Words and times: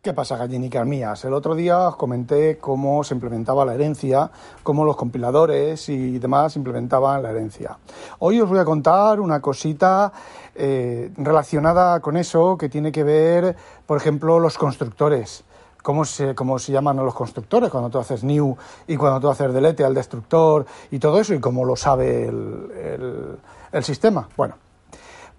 ¿Qué 0.00 0.12
pasa, 0.12 0.36
gallinicas 0.36 0.86
mías? 0.86 1.24
El 1.24 1.34
otro 1.34 1.56
día 1.56 1.88
os 1.88 1.96
comenté 1.96 2.56
cómo 2.58 3.02
se 3.02 3.14
implementaba 3.14 3.64
la 3.64 3.74
herencia, 3.74 4.30
cómo 4.62 4.84
los 4.84 4.96
compiladores 4.96 5.88
y 5.88 6.20
demás 6.20 6.54
implementaban 6.54 7.20
la 7.20 7.30
herencia. 7.30 7.76
Hoy 8.20 8.40
os 8.40 8.48
voy 8.48 8.60
a 8.60 8.64
contar 8.64 9.18
una 9.18 9.40
cosita 9.40 10.12
eh, 10.54 11.10
relacionada 11.16 11.98
con 11.98 12.16
eso 12.16 12.56
que 12.56 12.68
tiene 12.68 12.92
que 12.92 13.02
ver, 13.02 13.56
por 13.86 13.96
ejemplo, 13.96 14.38
los 14.38 14.56
constructores. 14.56 15.42
Cómo 15.82 16.04
se, 16.04 16.32
cómo 16.36 16.60
se 16.60 16.70
llaman 16.70 16.96
los 16.98 17.14
constructores 17.14 17.68
cuando 17.68 17.90
tú 17.90 17.98
haces 17.98 18.22
new 18.22 18.56
y 18.86 18.96
cuando 18.96 19.18
tú 19.18 19.28
haces 19.28 19.52
delete 19.52 19.84
al 19.84 19.94
destructor 19.94 20.64
y 20.92 21.00
todo 21.00 21.18
eso 21.18 21.34
y 21.34 21.40
cómo 21.40 21.64
lo 21.64 21.74
sabe 21.74 22.28
el, 22.28 23.36
el 23.72 23.82
sistema. 23.82 24.28
Bueno, 24.36 24.54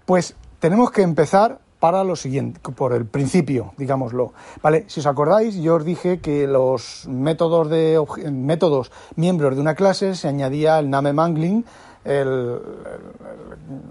pues 0.04 0.36
tenemos 0.58 0.90
que 0.90 1.00
empezar 1.00 1.58
para 1.80 2.04
lo 2.04 2.14
siguiente, 2.14 2.60
por 2.60 2.92
el 2.92 3.06
principio, 3.06 3.72
digámoslo. 3.78 4.32
Vale, 4.62 4.84
si 4.86 5.00
os 5.00 5.06
acordáis, 5.06 5.56
yo 5.56 5.76
os 5.76 5.84
dije 5.84 6.20
que 6.20 6.46
los 6.46 7.08
métodos 7.08 7.70
de 7.70 7.98
métodos 8.30 8.92
miembros 9.16 9.56
de 9.56 9.62
una 9.62 9.74
clase 9.74 10.14
se 10.14 10.28
añadía 10.28 10.78
el 10.78 10.90
name 10.90 11.14
mangling, 11.14 11.64
el, 12.04 12.60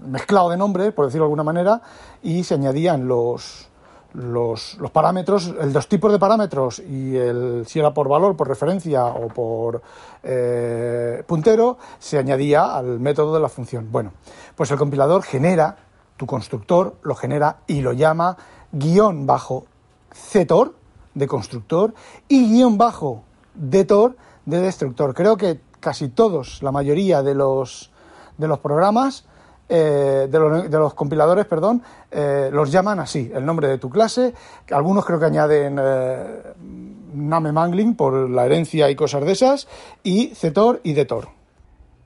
mezclado 0.06 0.50
de 0.50 0.56
nombres, 0.56 0.92
por 0.92 1.06
decirlo 1.06 1.24
de 1.24 1.26
alguna 1.26 1.42
manera, 1.42 1.82
y 2.22 2.44
se 2.44 2.54
añadían 2.54 3.08
los, 3.08 3.68
los, 4.14 4.78
parámetros, 4.92 5.52
el 5.60 5.72
dos 5.72 5.88
tipos 5.88 6.12
de 6.12 6.20
parámetros 6.20 6.78
y 6.78 7.16
el 7.16 7.64
si 7.66 7.80
era 7.80 7.92
por 7.92 8.08
valor, 8.08 8.36
por 8.36 8.48
referencia 8.48 9.06
o 9.06 9.26
por 9.28 9.82
eh, 10.22 11.24
puntero, 11.26 11.76
se 11.98 12.18
añadía 12.18 12.76
al 12.76 13.00
método 13.00 13.34
de 13.34 13.40
la 13.40 13.48
función. 13.48 13.88
Bueno, 13.90 14.12
pues 14.54 14.70
el 14.70 14.78
compilador 14.78 15.24
genera 15.24 15.89
tu 16.20 16.26
constructor 16.26 16.96
lo 17.02 17.14
genera 17.14 17.60
y 17.66 17.80
lo 17.80 17.94
llama 17.94 18.36
guion 18.72 19.24
bajo 19.24 19.64
ctor 20.10 20.74
de 21.14 21.26
constructor 21.26 21.94
y 22.28 22.52
guion 22.52 22.76
bajo 22.76 23.22
detor 23.54 24.16
de 24.44 24.60
destructor. 24.60 25.14
Creo 25.14 25.38
que 25.38 25.62
casi 25.80 26.10
todos, 26.10 26.62
la 26.62 26.72
mayoría 26.72 27.22
de 27.22 27.34
los, 27.34 27.90
de 28.36 28.48
los 28.48 28.58
programas, 28.58 29.24
eh, 29.70 30.28
de, 30.30 30.78
los, 30.78 30.92
compiladores, 30.92 31.46
perdón, 31.46 31.82
eh, 32.10 32.50
los 32.52 32.70
llaman 32.70 33.00
así, 33.00 33.32
el 33.34 33.46
nombre 33.46 33.68
de 33.68 33.78
tu 33.78 33.88
clase. 33.88 34.34
Algunos 34.72 35.06
creo 35.06 35.18
que 35.18 35.24
añaden 35.24 35.78
eh, 35.80 36.42
name 37.14 37.50
mangling 37.50 37.96
por 37.96 38.28
la 38.28 38.44
herencia 38.44 38.90
y 38.90 38.94
cosas 38.94 39.24
de 39.24 39.32
esas, 39.32 39.68
y 40.02 40.34
ctor 40.34 40.82
y 40.82 40.92
detor. 40.92 41.28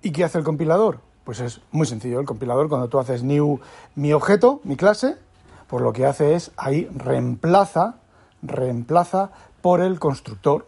¿Y 0.02 0.12
qué 0.12 0.22
hace 0.22 0.38
el 0.38 0.44
compilador? 0.44 1.00
Pues 1.24 1.40
es 1.40 1.60
muy 1.72 1.86
sencillo. 1.86 2.20
El 2.20 2.26
compilador, 2.26 2.68
cuando 2.68 2.88
tú 2.88 2.98
haces 2.98 3.22
new 3.22 3.60
mi 3.94 4.12
objeto, 4.12 4.60
mi 4.64 4.76
clase, 4.76 5.16
pues 5.66 5.82
lo 5.82 5.92
que 5.92 6.06
hace 6.06 6.34
es 6.34 6.52
ahí 6.56 6.88
reemplaza, 6.94 7.96
reemplaza 8.42 9.30
por 9.62 9.80
el 9.80 9.98
constructor 9.98 10.66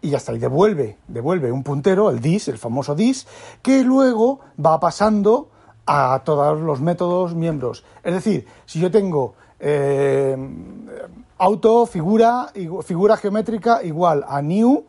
y 0.00 0.10
ya 0.10 0.18
está, 0.18 0.32
y 0.32 0.38
devuelve, 0.38 0.96
devuelve 1.08 1.50
un 1.50 1.64
puntero, 1.64 2.10
el 2.10 2.20
dis, 2.20 2.48
el 2.48 2.58
famoso 2.58 2.94
dis, 2.94 3.26
que 3.62 3.82
luego 3.82 4.40
va 4.64 4.78
pasando 4.78 5.48
a 5.86 6.22
todos 6.24 6.60
los 6.60 6.80
métodos 6.80 7.34
miembros. 7.34 7.84
Es 8.04 8.14
decir, 8.14 8.46
si 8.66 8.78
yo 8.78 8.90
tengo 8.90 9.34
eh, 9.58 10.36
auto, 11.38 11.86
figura, 11.86 12.52
figura 12.84 13.16
geométrica 13.16 13.82
igual 13.82 14.24
a 14.28 14.40
new, 14.42 14.86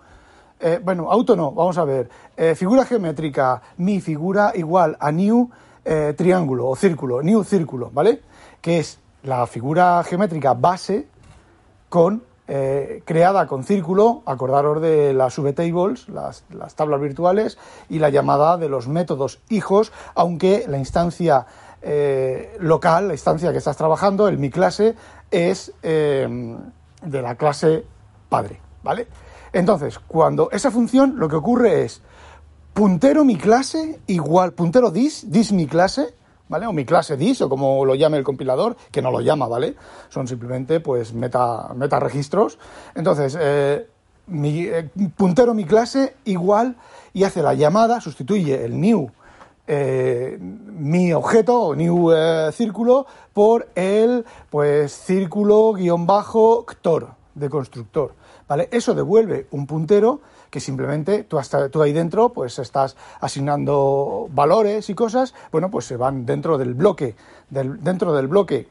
eh, 0.59 0.79
bueno, 0.83 1.09
auto 1.11 1.35
no, 1.35 1.51
vamos 1.51 1.77
a 1.77 1.85
ver. 1.85 2.09
Eh, 2.35 2.53
figura 2.53 2.85
geométrica, 2.85 3.61
mi 3.77 4.01
figura 4.01 4.51
igual 4.55 4.97
a 4.99 5.11
new 5.11 5.49
eh, 5.85 6.13
triángulo 6.17 6.67
o 6.67 6.75
círculo, 6.75 7.21
new 7.21 7.43
círculo, 7.43 7.89
¿vale? 7.93 8.21
Que 8.61 8.79
es 8.79 8.99
la 9.23 9.47
figura 9.47 10.03
geométrica 10.03 10.53
base 10.53 11.07
con 11.87 12.27
creada 13.05 13.45
con 13.45 13.63
círculo, 13.63 14.23
acordaros 14.25 14.81
de 14.81 15.13
las 15.13 15.37
VTables, 15.37 16.09
las, 16.09 16.45
las 16.49 16.73
tablas 16.73 16.99
virtuales, 16.99 17.59
y 17.89 17.99
la 17.99 18.09
llamada 18.09 18.57
de 18.57 18.67
los 18.67 18.87
métodos 18.87 19.39
hijos, 19.49 19.91
aunque 20.15 20.65
la 20.67 20.79
instancia 20.79 21.45
local, 22.59 23.09
la 23.09 23.13
instancia 23.13 23.51
que 23.51 23.59
estás 23.59 23.77
trabajando, 23.77 24.27
el 24.27 24.39
mi 24.39 24.49
clase, 24.49 24.95
es 25.29 25.75
de 25.83 26.57
la 27.03 27.35
clase 27.35 27.85
padre, 28.29 28.59
¿vale? 28.81 29.05
Entonces, 29.53 29.99
cuando 29.99 30.49
esa 30.51 30.71
función 30.71 31.15
lo 31.17 31.27
que 31.27 31.35
ocurre 31.35 31.83
es 31.83 32.01
puntero 32.73 33.25
mi 33.25 33.35
clase 33.35 33.99
igual, 34.07 34.53
puntero 34.53 34.91
dis, 34.91 35.31
dis 35.31 35.51
mi 35.51 35.67
clase, 35.67 36.13
¿vale? 36.47 36.65
O 36.67 36.73
mi 36.73 36.85
clase 36.85 37.17
dis, 37.17 37.41
o 37.41 37.49
como 37.49 37.83
lo 37.85 37.95
llame 37.95 38.17
el 38.17 38.23
compilador, 38.23 38.75
que 38.91 39.01
no 39.01 39.11
lo 39.11 39.21
llama, 39.21 39.47
¿vale? 39.47 39.75
Son 40.09 40.27
simplemente, 40.27 40.79
pues, 40.79 41.13
meta, 41.13 41.73
meta 41.75 41.99
registros. 41.99 42.57
Entonces, 42.95 43.37
eh, 43.39 43.87
mi, 44.27 44.65
eh, 44.65 44.89
puntero 45.15 45.53
mi 45.53 45.65
clase 45.65 46.15
igual 46.25 46.75
y 47.13 47.23
hace 47.23 47.41
la 47.41 47.53
llamada, 47.53 48.01
sustituye 48.01 48.63
el 48.63 48.79
new 48.79 49.09
eh, 49.71 50.39
mi 50.39 51.13
objeto 51.13 51.61
o 51.61 51.75
new 51.75 52.09
círculo 52.51 53.05
por 53.33 53.67
el 53.75 54.25
pues 54.49 54.91
círculo 54.91 55.73
guion 55.73 56.07
bajo 56.07 56.65
ctor 56.65 57.09
de 57.35 57.49
constructor. 57.51 58.13
¿Vale? 58.49 58.67
Eso 58.71 58.93
devuelve 58.93 59.47
un 59.51 59.65
puntero 59.65 60.19
que 60.49 60.59
simplemente 60.59 61.23
tú, 61.23 61.37
hasta, 61.37 61.69
tú 61.69 61.81
ahí 61.81 61.93
dentro 61.93 62.29
pues 62.29 62.57
estás 62.59 62.97
asignando 63.21 64.27
valores 64.31 64.89
y 64.89 64.95
cosas, 64.95 65.33
bueno, 65.51 65.69
pues 65.69 65.85
se 65.85 65.95
van 65.95 66.25
dentro 66.25 66.57
del 66.57 66.73
bloque, 66.73 67.15
del, 67.49 67.81
dentro 67.81 68.13
del 68.13 68.27
bloque 68.27 68.67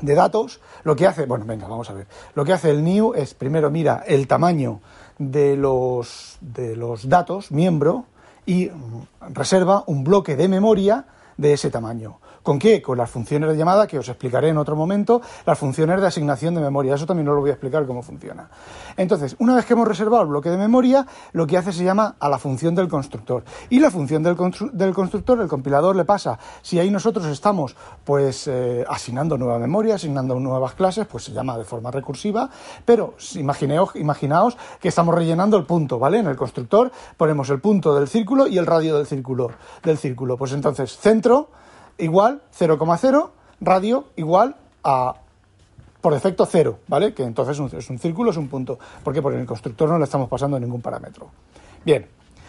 de 0.00 0.14
datos, 0.14 0.60
lo 0.82 0.96
que 0.96 1.06
hace, 1.06 1.26
bueno, 1.26 1.44
venga, 1.44 1.68
vamos 1.68 1.90
a 1.90 1.92
ver, 1.92 2.06
lo 2.34 2.44
que 2.44 2.54
hace 2.54 2.70
el 2.70 2.82
new 2.82 3.12
es 3.14 3.34
primero 3.34 3.70
mira 3.70 4.02
el 4.06 4.26
tamaño 4.26 4.80
de 5.18 5.56
los, 5.56 6.38
de 6.40 6.74
los 6.74 7.08
datos, 7.08 7.52
miembro, 7.52 8.06
y 8.46 8.70
reserva 9.20 9.84
un 9.86 10.02
bloque 10.02 10.34
de 10.34 10.48
memoria 10.48 11.04
de 11.36 11.52
ese 11.52 11.70
tamaño. 11.70 12.18
¿Con 12.42 12.58
qué? 12.58 12.80
Con 12.80 12.96
las 12.96 13.10
funciones 13.10 13.50
de 13.50 13.56
llamada 13.56 13.86
que 13.86 13.98
os 13.98 14.08
explicaré 14.08 14.48
en 14.48 14.56
otro 14.56 14.74
momento, 14.74 15.20
las 15.44 15.58
funciones 15.58 16.00
de 16.00 16.06
asignación 16.06 16.54
de 16.54 16.62
memoria. 16.62 16.94
Eso 16.94 17.06
también 17.06 17.28
os 17.28 17.34
lo 17.34 17.40
voy 17.40 17.50
a 17.50 17.52
explicar 17.52 17.86
cómo 17.86 18.02
funciona. 18.02 18.48
Entonces, 18.96 19.36
una 19.38 19.54
vez 19.56 19.66
que 19.66 19.74
hemos 19.74 19.86
reservado 19.86 20.22
el 20.22 20.28
bloque 20.28 20.48
de 20.48 20.56
memoria, 20.56 21.06
lo 21.32 21.46
que 21.46 21.58
hace 21.58 21.72
se 21.72 21.84
llama 21.84 22.16
a 22.18 22.28
la 22.28 22.38
función 22.38 22.74
del 22.74 22.88
constructor. 22.88 23.44
Y 23.68 23.78
la 23.78 23.90
función 23.90 24.22
del, 24.22 24.36
constructor, 24.36 25.40
el 25.40 25.48
compilador 25.48 25.96
le 25.96 26.04
pasa, 26.04 26.38
si 26.62 26.78
ahí 26.78 26.90
nosotros 26.90 27.26
estamos 27.26 27.76
pues 28.04 28.46
eh, 28.48 28.84
asignando 28.88 29.36
nueva 29.36 29.58
memoria, 29.58 29.96
asignando 29.96 30.34
nuevas 30.40 30.74
clases, 30.74 31.06
pues 31.06 31.24
se 31.24 31.32
llama 31.32 31.58
de 31.58 31.64
forma 31.64 31.90
recursiva, 31.90 32.48
pero 32.84 33.14
imaginaos, 33.34 33.96
imaginaos 33.96 34.56
que 34.80 34.88
estamos 34.88 35.14
rellenando 35.14 35.56
el 35.58 35.64
punto, 35.64 35.98
¿vale? 35.98 36.18
En 36.18 36.26
el 36.26 36.36
constructor 36.36 36.90
ponemos 37.16 37.50
el 37.50 37.60
punto 37.60 37.94
del 37.94 38.08
círculo 38.08 38.46
y 38.46 38.58
el 38.58 38.66
radio 38.66 38.96
del 38.96 39.06
círculo. 39.06 39.50
Del 39.82 39.98
círculo. 39.98 40.36
Pues 40.36 40.52
entonces, 40.52 40.96
centro 40.96 41.50
igual 42.00 42.42
0,0, 42.58 43.30
radio 43.60 44.06
igual 44.16 44.56
a 44.82 45.14
por 46.00 46.14
defecto 46.14 46.46
0, 46.46 46.78
¿vale? 46.88 47.12
Que 47.12 47.24
entonces 47.24 47.58
es 47.74 47.90
un 47.90 47.98
círculo, 47.98 48.30
es 48.30 48.36
un 48.36 48.48
punto. 48.48 48.78
¿Por? 49.04 49.20
Porque 49.20 49.36
en 49.36 49.42
el 49.42 49.46
constructor 49.46 49.88
no 49.88 49.98
le 49.98 50.04
estamos 50.04 50.28
pasando 50.28 50.58
ningún 50.58 50.80
parámetro. 50.80 51.28
Bien, 51.84 52.06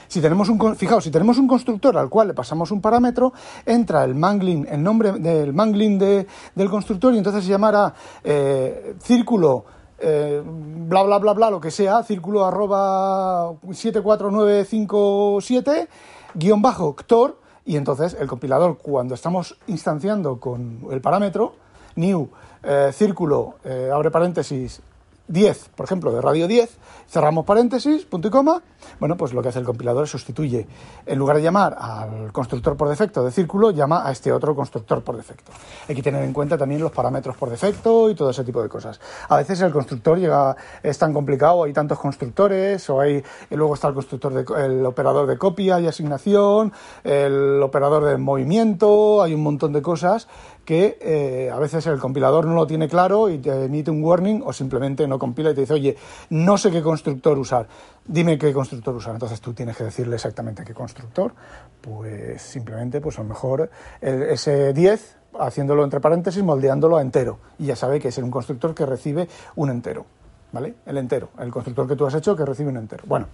si 0.07 0.21
tenemos 0.21 0.49
un, 0.49 0.75
fijaos, 0.75 1.03
si 1.03 1.11
tenemos 1.11 1.37
un 1.37 1.47
constructor 1.47 1.95
al 1.97 2.09
cual 2.09 2.27
le 2.27 2.33
pasamos 2.33 2.71
un 2.71 2.81
parámetro, 2.81 3.33
entra 3.65 4.03
el 4.03 4.15
mangling, 4.15 4.67
el 4.69 4.83
nombre 4.83 5.13
del 5.13 5.53
mangling 5.53 5.97
del 5.97 6.27
constructor 6.69 7.13
y 7.13 7.17
entonces 7.17 7.45
se 7.45 7.49
llamará 7.49 7.93
eh, 8.23 8.95
círculo 9.01 9.65
eh, 9.99 10.43
bla 10.45 11.03
bla 11.03 11.19
bla 11.19 11.33
bla 11.33 11.49
lo 11.49 11.61
que 11.61 11.71
sea, 11.71 12.03
círculo 12.03 12.45
arroba 12.45 13.53
74957 13.71 15.87
guion 16.33 16.61
bajo 16.61 16.95
ctor 16.95 17.40
y 17.65 17.77
entonces 17.77 18.15
el 18.19 18.27
compilador, 18.27 18.77
cuando 18.77 19.13
estamos 19.15 19.57
instanciando 19.67 20.39
con 20.39 20.79
el 20.91 21.01
parámetro 21.01 21.55
new 21.95 22.29
eh, 22.63 22.91
círculo, 22.93 23.55
eh, 23.63 23.89
abre 23.93 24.11
paréntesis, 24.11 24.81
10, 25.27 25.69
por 25.75 25.85
ejemplo, 25.85 26.11
de 26.11 26.21
radio 26.21 26.47
10, 26.47 26.77
cerramos 27.07 27.45
paréntesis, 27.45 28.05
punto 28.05 28.27
y 28.27 28.31
coma, 28.31 28.61
bueno, 28.99 29.17
pues 29.17 29.33
lo 29.33 29.41
que 29.41 29.49
hace 29.49 29.59
el 29.59 29.65
compilador 29.65 30.03
es 30.03 30.09
sustituye, 30.09 30.67
en 31.05 31.19
lugar 31.19 31.37
de 31.37 31.43
llamar 31.43 31.75
al 31.79 32.31
constructor 32.31 32.75
por 32.75 32.89
defecto 32.89 33.23
de 33.23 33.31
círculo, 33.31 33.71
llama 33.71 34.07
a 34.07 34.11
este 34.11 34.31
otro 34.31 34.55
constructor 34.55 35.03
por 35.03 35.17
defecto. 35.17 35.51
Hay 35.87 35.95
que 35.95 36.01
tener 36.01 36.23
en 36.23 36.33
cuenta 36.33 36.57
también 36.57 36.81
los 36.81 36.91
parámetros 36.91 37.37
por 37.37 37.49
defecto 37.49 38.09
y 38.09 38.15
todo 38.15 38.29
ese 38.29 38.43
tipo 38.43 38.61
de 38.61 38.69
cosas. 38.69 38.99
A 39.29 39.37
veces 39.37 39.61
el 39.61 39.71
constructor 39.71 40.19
llega, 40.19 40.55
es 40.83 40.97
tan 40.97 41.13
complicado, 41.13 41.63
hay 41.63 41.73
tantos 41.73 41.99
constructores, 41.99 42.89
o 42.89 42.99
hay, 42.99 43.23
luego 43.49 43.73
está 43.73 43.87
el 43.87 43.93
constructor, 43.93 44.33
de, 44.33 44.65
el 44.65 44.85
operador 44.85 45.27
de 45.27 45.37
copia 45.37 45.79
y 45.79 45.87
asignación, 45.87 46.73
el 47.03 47.61
operador 47.61 48.05
de 48.05 48.17
movimiento, 48.17 49.21
hay 49.21 49.33
un 49.33 49.43
montón 49.43 49.73
de 49.73 49.81
cosas 49.81 50.27
que 50.71 50.97
eh, 51.01 51.51
a 51.51 51.59
veces 51.59 51.85
el 51.87 51.99
compilador 51.99 52.45
no 52.45 52.55
lo 52.55 52.65
tiene 52.65 52.87
claro 52.87 53.27
y 53.27 53.39
te 53.39 53.65
emite 53.65 53.91
un 53.91 54.01
warning 54.01 54.41
o 54.45 54.53
simplemente 54.53 55.05
no 55.05 55.19
compila 55.19 55.51
y 55.51 55.53
te 55.53 55.59
dice, 55.59 55.73
oye, 55.73 55.97
no 56.29 56.57
sé 56.57 56.71
qué 56.71 56.81
constructor 56.81 57.37
usar, 57.37 57.67
dime 58.05 58.37
qué 58.37 58.53
constructor 58.53 58.95
usar. 58.95 59.11
Entonces 59.15 59.41
tú 59.41 59.51
tienes 59.51 59.75
que 59.75 59.83
decirle 59.83 60.15
exactamente 60.15 60.63
qué 60.63 60.73
constructor, 60.73 61.33
pues 61.81 62.41
simplemente, 62.41 63.01
pues 63.01 63.19
a 63.19 63.23
lo 63.23 63.27
mejor 63.27 63.69
ese 63.99 64.71
10, 64.71 65.17
haciéndolo 65.41 65.83
entre 65.83 65.99
paréntesis, 65.99 66.41
moldeándolo 66.41 66.95
a 66.95 67.01
entero. 67.01 67.39
Y 67.59 67.65
ya 67.65 67.75
sabe 67.75 67.99
que 67.99 68.07
es 68.07 68.17
un 68.19 68.31
constructor 68.31 68.73
que 68.73 68.85
recibe 68.85 69.27
un 69.57 69.71
entero. 69.71 70.05
¿Vale? 70.53 70.75
El 70.85 70.97
entero, 70.97 71.31
el 71.39 71.51
constructor 71.51 71.85
que 71.85 71.97
tú 71.97 72.05
has 72.05 72.13
hecho 72.13 72.33
que 72.33 72.45
recibe 72.45 72.69
un 72.69 72.77
entero. 72.77 73.03
Bueno, 73.07 73.27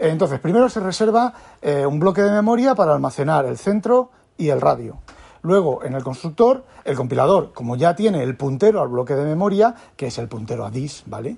entonces 0.00 0.40
primero 0.40 0.68
se 0.68 0.80
reserva 0.80 1.32
eh, 1.60 1.86
un 1.86 2.00
bloque 2.00 2.22
de 2.22 2.32
memoria 2.32 2.74
para 2.74 2.92
almacenar 2.92 3.46
el 3.46 3.56
centro 3.56 4.10
y 4.36 4.48
el 4.48 4.60
radio. 4.60 4.98
Luego, 5.42 5.84
en 5.84 5.94
el 5.94 6.04
constructor, 6.04 6.64
el 6.84 6.96
compilador, 6.96 7.52
como 7.52 7.76
ya 7.76 7.96
tiene 7.96 8.22
el 8.22 8.36
puntero 8.36 8.80
al 8.80 8.88
bloque 8.88 9.14
de 9.14 9.24
memoria, 9.24 9.74
que 9.96 10.06
es 10.06 10.18
el 10.18 10.28
puntero 10.28 10.64
a 10.64 10.70
dis, 10.70 11.02
¿vale? 11.06 11.36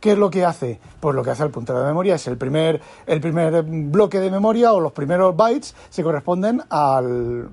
¿Qué 0.00 0.12
es 0.12 0.18
lo 0.18 0.30
que 0.30 0.44
hace? 0.44 0.80
Pues 1.00 1.14
lo 1.14 1.22
que 1.22 1.30
hace 1.30 1.44
el 1.44 1.50
puntero 1.50 1.80
de 1.80 1.86
memoria 1.86 2.16
es 2.16 2.26
el 2.26 2.36
primer, 2.36 2.80
el 3.06 3.20
primer 3.20 3.62
bloque 3.62 4.20
de 4.20 4.30
memoria 4.30 4.72
o 4.72 4.80
los 4.80 4.92
primeros 4.92 5.34
bytes 5.36 5.74
se 5.90 6.02
corresponden 6.02 6.62
al, 6.68 7.48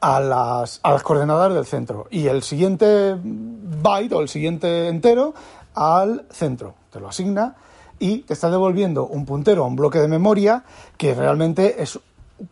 a 0.00 0.20
las, 0.20 0.80
a 0.82 0.92
las 0.92 1.02
coordenadas 1.02 1.52
del 1.54 1.66
centro 1.66 2.06
y 2.10 2.26
el 2.26 2.42
siguiente 2.42 3.16
byte 3.22 4.14
o 4.14 4.20
el 4.20 4.28
siguiente 4.28 4.88
entero 4.88 5.34
al 5.74 6.26
centro. 6.30 6.74
Te 6.90 7.00
lo 7.00 7.08
asigna 7.08 7.56
y 7.98 8.18
te 8.18 8.32
está 8.32 8.50
devolviendo 8.50 9.06
un 9.06 9.26
puntero 9.26 9.64
a 9.64 9.66
un 9.66 9.76
bloque 9.76 9.98
de 9.98 10.08
memoria 10.08 10.64
que 10.96 11.14
realmente 11.14 11.82
es 11.82 11.98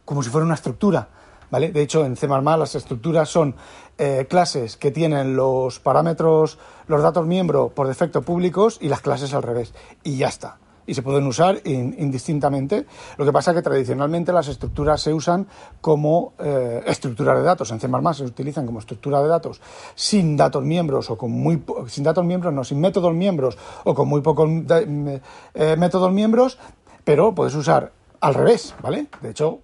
como 0.04 0.22
si 0.22 0.30
fuera 0.30 0.44
una 0.44 0.54
estructura. 0.54 1.08
¿Vale? 1.50 1.70
De 1.70 1.82
hecho, 1.82 2.04
en 2.04 2.16
C++ 2.16 2.26
las 2.28 2.74
estructuras 2.74 3.28
son 3.28 3.54
eh, 3.98 4.26
clases 4.28 4.76
que 4.76 4.90
tienen 4.90 5.36
los 5.36 5.80
parámetros, 5.80 6.58
los 6.86 7.02
datos 7.02 7.26
miembro 7.26 7.68
por 7.68 7.86
defecto 7.88 8.22
públicos 8.22 8.78
y 8.80 8.88
las 8.88 9.00
clases 9.00 9.32
al 9.34 9.42
revés. 9.42 9.72
Y 10.02 10.16
ya 10.16 10.28
está. 10.28 10.58
Y 10.88 10.94
se 10.94 11.02
pueden 11.02 11.26
usar 11.26 11.60
indistintamente. 11.64 12.86
Lo 13.16 13.24
que 13.24 13.32
pasa 13.32 13.50
es 13.50 13.56
que 13.56 13.62
tradicionalmente 13.62 14.32
las 14.32 14.46
estructuras 14.46 15.00
se 15.00 15.12
usan 15.12 15.48
como 15.80 16.34
eh, 16.38 16.82
estructuras 16.86 17.36
de 17.36 17.42
datos. 17.42 17.70
En 17.72 17.80
C++ 17.80 17.88
se 18.14 18.24
utilizan 18.24 18.66
como 18.66 18.78
estructura 18.78 19.20
de 19.20 19.28
datos 19.28 19.60
sin 19.96 20.36
datos 20.36 20.62
miembros 20.62 21.10
o 21.10 21.18
con 21.18 21.32
muy 21.32 21.62
sin 21.88 22.04
datos 22.04 22.24
miembros, 22.24 22.52
no, 22.54 22.62
sin 22.62 22.80
métodos 22.80 23.14
miembros 23.14 23.58
o 23.84 23.94
con 23.94 24.08
muy 24.08 24.20
pocos 24.20 24.48
eh, 24.48 25.76
métodos 25.76 26.12
miembros, 26.12 26.58
pero 27.02 27.34
puedes 27.34 27.54
usar 27.56 27.92
al 28.20 28.34
revés, 28.34 28.74
¿vale? 28.82 29.06
De 29.20 29.30
hecho, 29.30 29.60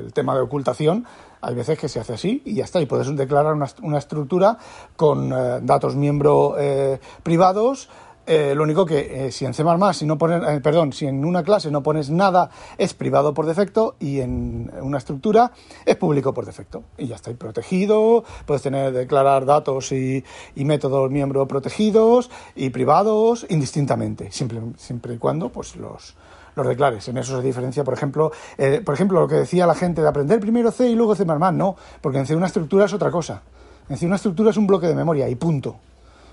el 0.00 0.12
tema 0.12 0.34
de 0.34 0.40
ocultación 0.40 1.06
hay 1.40 1.54
veces 1.54 1.78
que 1.78 1.88
se 1.88 2.00
hace 2.00 2.14
así 2.14 2.42
y 2.44 2.54
ya 2.54 2.64
está. 2.64 2.80
Y 2.80 2.86
puedes 2.86 3.14
declarar 3.16 3.54
una, 3.54 3.98
estructura 3.98 4.58
con 4.96 5.32
eh, 5.32 5.60
datos 5.62 5.94
miembro 5.94 6.56
eh, 6.58 6.98
privados. 7.22 7.88
Eh, 8.28 8.56
lo 8.56 8.64
único 8.64 8.84
que 8.84 9.30
si 9.30 9.44
en 9.44 9.54
C++, 9.54 9.62
si 9.92 10.04
no 10.04 10.18
pones, 10.18 10.60
perdón, 10.60 10.92
si 10.92 11.06
en 11.06 11.24
una 11.24 11.44
clase 11.44 11.70
no 11.70 11.84
pones 11.84 12.10
nada, 12.10 12.50
es 12.76 12.92
privado 12.92 13.32
por 13.32 13.46
defecto 13.46 13.94
y 14.00 14.18
en 14.18 14.72
una 14.80 14.98
estructura 14.98 15.52
es 15.84 15.94
público 15.94 16.34
por 16.34 16.44
defecto. 16.44 16.82
Y 16.98 17.06
ya 17.06 17.14
está, 17.14 17.30
y 17.30 17.34
protegido, 17.34 18.24
puedes 18.44 18.62
tener, 18.62 18.92
declarar 18.92 19.44
datos 19.44 19.92
y, 19.92 20.24
métodos 20.56 21.08
miembro 21.12 21.46
protegidos 21.46 22.28
y 22.56 22.70
privados 22.70 23.46
indistintamente, 23.48 24.32
siempre, 24.32 24.60
siempre 24.76 25.14
y 25.14 25.18
cuando 25.18 25.50
pues 25.50 25.76
los, 25.76 26.16
los 26.56 26.66
declares. 26.66 27.06
En 27.08 27.18
eso 27.18 27.36
se 27.36 27.42
diferencia, 27.46 27.84
por 27.84 27.94
ejemplo, 27.94 28.32
eh, 28.58 28.80
por 28.84 28.94
ejemplo, 28.94 29.20
lo 29.20 29.28
que 29.28 29.36
decía 29.36 29.66
la 29.66 29.74
gente 29.74 30.02
de 30.02 30.08
aprender 30.08 30.40
primero 30.40 30.72
C 30.72 30.88
y 30.88 30.94
luego 30.94 31.14
C++, 31.14 31.24
no, 31.24 31.76
porque 32.00 32.18
en 32.18 32.26
C 32.26 32.34
una 32.34 32.46
estructura 32.46 32.86
es 32.86 32.92
otra 32.92 33.10
cosa. 33.10 33.42
En 33.88 33.96
C 33.96 34.06
una 34.06 34.16
estructura 34.16 34.50
es 34.50 34.56
un 34.56 34.66
bloque 34.66 34.86
de 34.86 34.94
memoria 34.94 35.28
y 35.28 35.34
punto. 35.36 35.76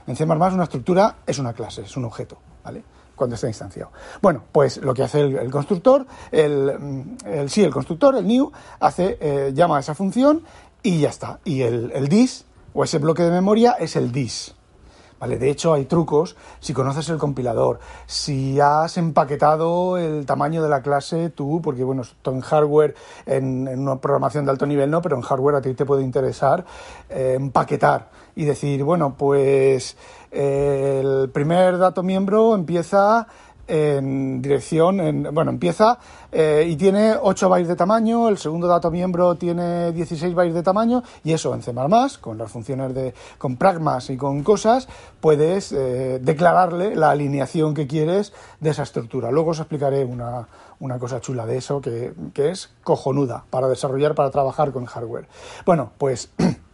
En 0.08 0.16
C++ 0.16 0.24
una 0.24 0.64
estructura 0.64 1.18
es 1.28 1.38
una 1.40 1.54
clase, 1.54 1.84
es 1.84 1.96
un 1.98 2.06
objeto, 2.06 2.38
¿vale? 2.64 2.84
Cuando 3.16 3.36
está 3.36 3.48
instanciado. 3.48 3.92
Bueno, 4.22 4.44
pues 4.52 4.78
lo 4.78 4.94
que 4.94 5.04
hace 5.04 5.22
el, 5.22 5.52
constructor, 5.52 6.06
el, 6.32 7.16
el, 7.26 7.50
sí, 7.50 7.64
el 7.64 7.72
constructor, 7.72 8.16
el 8.16 8.26
new, 8.26 8.52
hace, 8.80 9.18
eh, 9.20 9.52
llama 9.54 9.78
a 9.78 9.80
esa 9.82 9.94
función 9.94 10.44
y 10.82 11.02
ya 11.02 11.10
está. 11.10 11.40
Y 11.44 11.62
el 11.62 12.08
dis, 12.08 12.46
o 12.74 12.84
ese 12.84 12.98
bloque 12.98 13.24
de 13.24 13.30
memoria, 13.30 13.74
es 13.74 13.96
el 13.96 14.12
dis. 14.12 14.56
De 15.28 15.50
hecho, 15.50 15.74
hay 15.74 15.86
trucos, 15.86 16.36
si 16.60 16.74
conoces 16.74 17.10
el 17.10 17.18
compilador, 17.18 17.80
si 18.06 18.60
has 18.60 18.98
empaquetado 18.98 19.98
el 19.98 20.26
tamaño 20.26 20.62
de 20.62 20.70
la 20.70 20.82
clase 20.82 21.30
tú, 21.30 21.62
porque 21.62 21.84
bueno, 21.84 22.02
esto 22.02 22.32
en 22.32 22.42
hardware, 22.42 22.96
en, 23.26 23.68
una 23.80 23.96
programación 23.98 24.46
de 24.46 24.52
alto 24.52 24.66
nivel 24.66 24.92
no, 24.92 25.02
pero 25.02 25.16
en 25.16 25.22
hardware 25.22 25.56
a 25.56 25.62
ti 25.62 25.74
te 25.74 25.86
puede 25.86 26.04
interesar 26.04 26.66
eh, 27.10 27.36
empaquetar 27.38 28.10
y 28.36 28.46
decir, 28.46 28.84
bueno, 28.84 29.16
pues 29.18 29.96
eh, 30.32 31.02
el 31.04 31.30
primer 31.30 31.78
dato 31.78 32.04
miembro 32.04 32.56
empieza 32.56 33.28
en 33.68 34.42
dirección, 34.42 35.00
en, 35.00 35.24
bueno, 35.34 35.52
empieza 35.52 35.98
eh, 36.32 36.66
y 36.68 36.76
tiene 36.76 37.16
8 37.20 37.50
bytes 37.50 37.68
de 37.68 37.76
tamaño, 37.76 38.28
el 38.30 38.38
segundo 38.38 38.68
dato 38.68 38.92
miembro 38.92 39.36
tiene 39.36 39.92
16 39.92 40.34
bytes 40.34 40.54
de 40.54 40.64
tamaño 40.64 41.04
y 41.24 41.34
eso 41.34 41.54
en 41.54 41.62
C++, 41.62 41.74
con 42.20 42.38
las 42.38 42.52
funciones 42.52 42.94
de, 42.94 43.14
con 43.38 43.56
pragmas 43.56 44.10
y 44.10 44.18
con 44.18 44.44
cosas, 44.44 44.88
puedes 45.22 45.72
eh, 45.72 46.20
declararle 46.22 46.96
la 46.96 47.12
alineación 47.12 47.74
que 47.74 47.88
quieres 47.88 48.34
de 48.60 48.72
esa 48.72 48.84
estructura. 48.84 49.32
Luego 49.32 49.52
os 49.52 49.60
explicaré 49.60 50.04
una, 50.04 50.48
una 50.80 51.00
cosa 51.00 51.22
chula 51.22 51.46
de 51.46 51.58
eso 51.58 51.80
que, 51.80 52.14
que 52.34 52.50
es 52.50 52.72
cojonuda 52.84 53.46
para 53.50 53.68
desarrollar, 53.68 54.16
para 54.16 54.32
trabajar 54.32 54.72
con 54.72 54.86
hardware. 54.86 55.28
Bueno, 55.66 55.92
pues... 55.98 56.30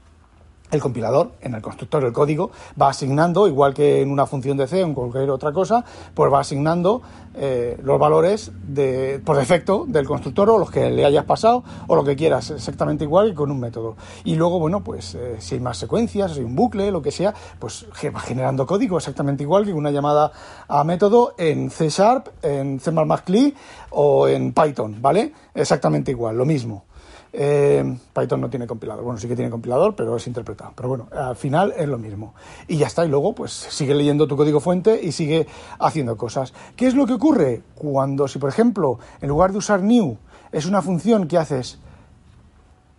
el 0.71 0.81
compilador, 0.81 1.31
en 1.41 1.55
el 1.55 1.61
constructor 1.61 2.03
del 2.03 2.13
código, 2.13 2.51
va 2.79 2.89
asignando, 2.89 3.47
igual 3.47 3.73
que 3.73 4.01
en 4.01 4.11
una 4.11 4.25
función 4.25 4.57
de 4.57 4.67
C 4.67 4.83
o 4.83 4.87
en 4.87 4.93
cualquier 4.93 5.29
otra 5.29 5.51
cosa, 5.51 5.83
pues 6.13 6.31
va 6.31 6.39
asignando 6.39 7.01
eh, 7.35 7.79
los 7.83 7.99
valores 7.99 8.51
de, 8.67 9.21
por 9.23 9.37
defecto 9.37 9.85
del 9.87 10.05
constructor 10.05 10.49
o 10.49 10.57
los 10.57 10.71
que 10.71 10.89
le 10.89 11.05
hayas 11.05 11.25
pasado 11.25 11.63
o 11.87 11.95
lo 11.95 12.03
que 12.03 12.15
quieras, 12.15 12.51
exactamente 12.51 13.03
igual 13.03 13.29
que 13.29 13.35
con 13.35 13.51
un 13.51 13.59
método. 13.59 13.95
Y 14.23 14.35
luego, 14.35 14.59
bueno, 14.59 14.83
pues 14.83 15.15
eh, 15.15 15.37
si 15.39 15.55
hay 15.55 15.61
más 15.61 15.77
secuencias, 15.77 16.33
si 16.33 16.39
hay 16.39 16.45
un 16.45 16.55
bucle, 16.55 16.91
lo 16.91 17.01
que 17.01 17.11
sea, 17.11 17.33
pues 17.59 17.85
va 18.13 18.19
generando 18.19 18.65
código 18.65 18.97
exactamente 18.97 19.43
igual 19.43 19.65
que 19.65 19.73
una 19.73 19.91
llamada 19.91 20.31
a 20.67 20.83
método 20.83 21.33
en 21.37 21.69
C 21.69 21.89
Sharp, 21.89 22.27
en 22.41 22.79
C++ 22.79 22.91
CLI 23.25 23.55
o 23.91 24.27
en 24.27 24.53
Python, 24.53 24.97
¿vale? 25.01 25.33
Exactamente 25.53 26.11
igual, 26.11 26.37
lo 26.37 26.45
mismo. 26.45 26.88
Eh, 27.31 27.97
Python 28.13 28.41
no 28.41 28.49
tiene 28.49 28.65
compilador. 28.65 29.03
Bueno, 29.03 29.19
sí 29.19 29.27
que 29.27 29.35
tiene 29.35 29.51
compilador, 29.51 29.95
pero 29.95 30.15
es 30.15 30.25
interpretado. 30.27 30.73
Pero 30.75 30.89
bueno, 30.89 31.07
al 31.11 31.35
final 31.35 31.73
es 31.77 31.87
lo 31.87 31.97
mismo. 31.97 32.33
Y 32.67 32.77
ya 32.77 32.87
está. 32.87 33.05
Y 33.05 33.09
luego, 33.09 33.33
pues 33.33 33.51
sigue 33.51 33.93
leyendo 33.93 34.27
tu 34.27 34.35
código 34.35 34.59
fuente 34.59 34.99
y 35.01 35.11
sigue 35.11 35.47
haciendo 35.79 36.17
cosas. 36.17 36.53
¿Qué 36.75 36.87
es 36.87 36.95
lo 36.95 37.05
que 37.05 37.13
ocurre 37.13 37.61
cuando, 37.75 38.27
si 38.27 38.39
por 38.39 38.49
ejemplo, 38.49 38.99
en 39.21 39.29
lugar 39.29 39.51
de 39.51 39.59
usar 39.59 39.81
new, 39.81 40.17
es 40.51 40.65
una 40.65 40.81
función 40.81 41.27
que 41.27 41.37
haces 41.37 41.79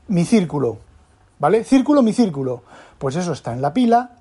mi 0.09 0.25
círculo, 0.25 0.79
¿vale? 1.39 1.65
Círculo, 1.65 2.03
mi 2.03 2.13
círculo. 2.13 2.63
Pues 2.99 3.17
eso 3.17 3.33
está 3.33 3.53
en 3.53 3.63
la 3.63 3.73
pila. 3.73 4.17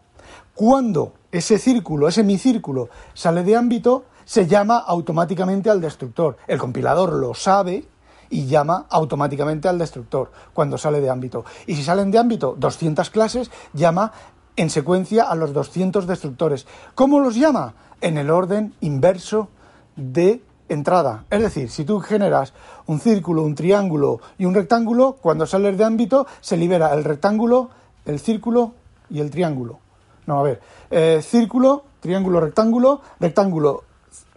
Cuando 0.55 1.13
ese 1.31 1.57
círculo, 1.57 2.07
ese 2.07 2.23
mi 2.23 2.37
círculo, 2.37 2.89
sale 3.13 3.43
de 3.43 3.55
ámbito, 3.55 4.05
se 4.25 4.47
llama 4.47 4.77
automáticamente 4.77 5.69
al 5.69 5.81
destructor. 5.81 6.37
El 6.47 6.59
compilador 6.59 7.13
lo 7.13 7.33
sabe 7.33 7.85
y 8.29 8.45
llama 8.45 8.85
automáticamente 8.89 9.67
al 9.67 9.77
destructor 9.79 10.31
cuando 10.53 10.77
sale 10.77 11.01
de 11.01 11.09
ámbito. 11.09 11.45
Y 11.67 11.75
si 11.75 11.83
salen 11.83 12.11
de 12.11 12.19
ámbito 12.19 12.55
200 12.57 13.09
clases, 13.09 13.51
llama 13.73 14.11
en 14.55 14.69
secuencia 14.69 15.23
a 15.23 15.35
los 15.35 15.53
200 15.53 16.05
destructores. 16.05 16.67
¿Cómo 16.95 17.19
los 17.19 17.35
llama? 17.35 17.73
En 18.01 18.17
el 18.17 18.29
orden 18.29 18.73
inverso 18.81 19.49
de 19.95 20.41
entrada. 20.69 21.25
Es 21.29 21.41
decir, 21.41 21.69
si 21.69 21.83
tú 21.83 21.99
generas 21.99 22.53
un 22.85 22.99
círculo, 22.99 23.43
un 23.43 23.55
triángulo 23.55 24.21
y 24.37 24.45
un 24.45 24.53
rectángulo, 24.53 25.17
cuando 25.21 25.45
sales 25.45 25.77
de 25.77 25.83
ámbito 25.83 26.27
se 26.41 26.57
libera 26.57 26.93
el 26.93 27.03
rectángulo, 27.03 27.69
el 28.05 28.19
círculo 28.19 28.73
y 29.09 29.19
el 29.19 29.31
triángulo. 29.31 29.79
No, 30.27 30.39
a 30.39 30.43
ver, 30.43 30.61
eh, 30.91 31.21
círculo, 31.23 31.83
triángulo, 31.99 32.39
rectángulo, 32.39 33.01
rectángulo, 33.19 33.83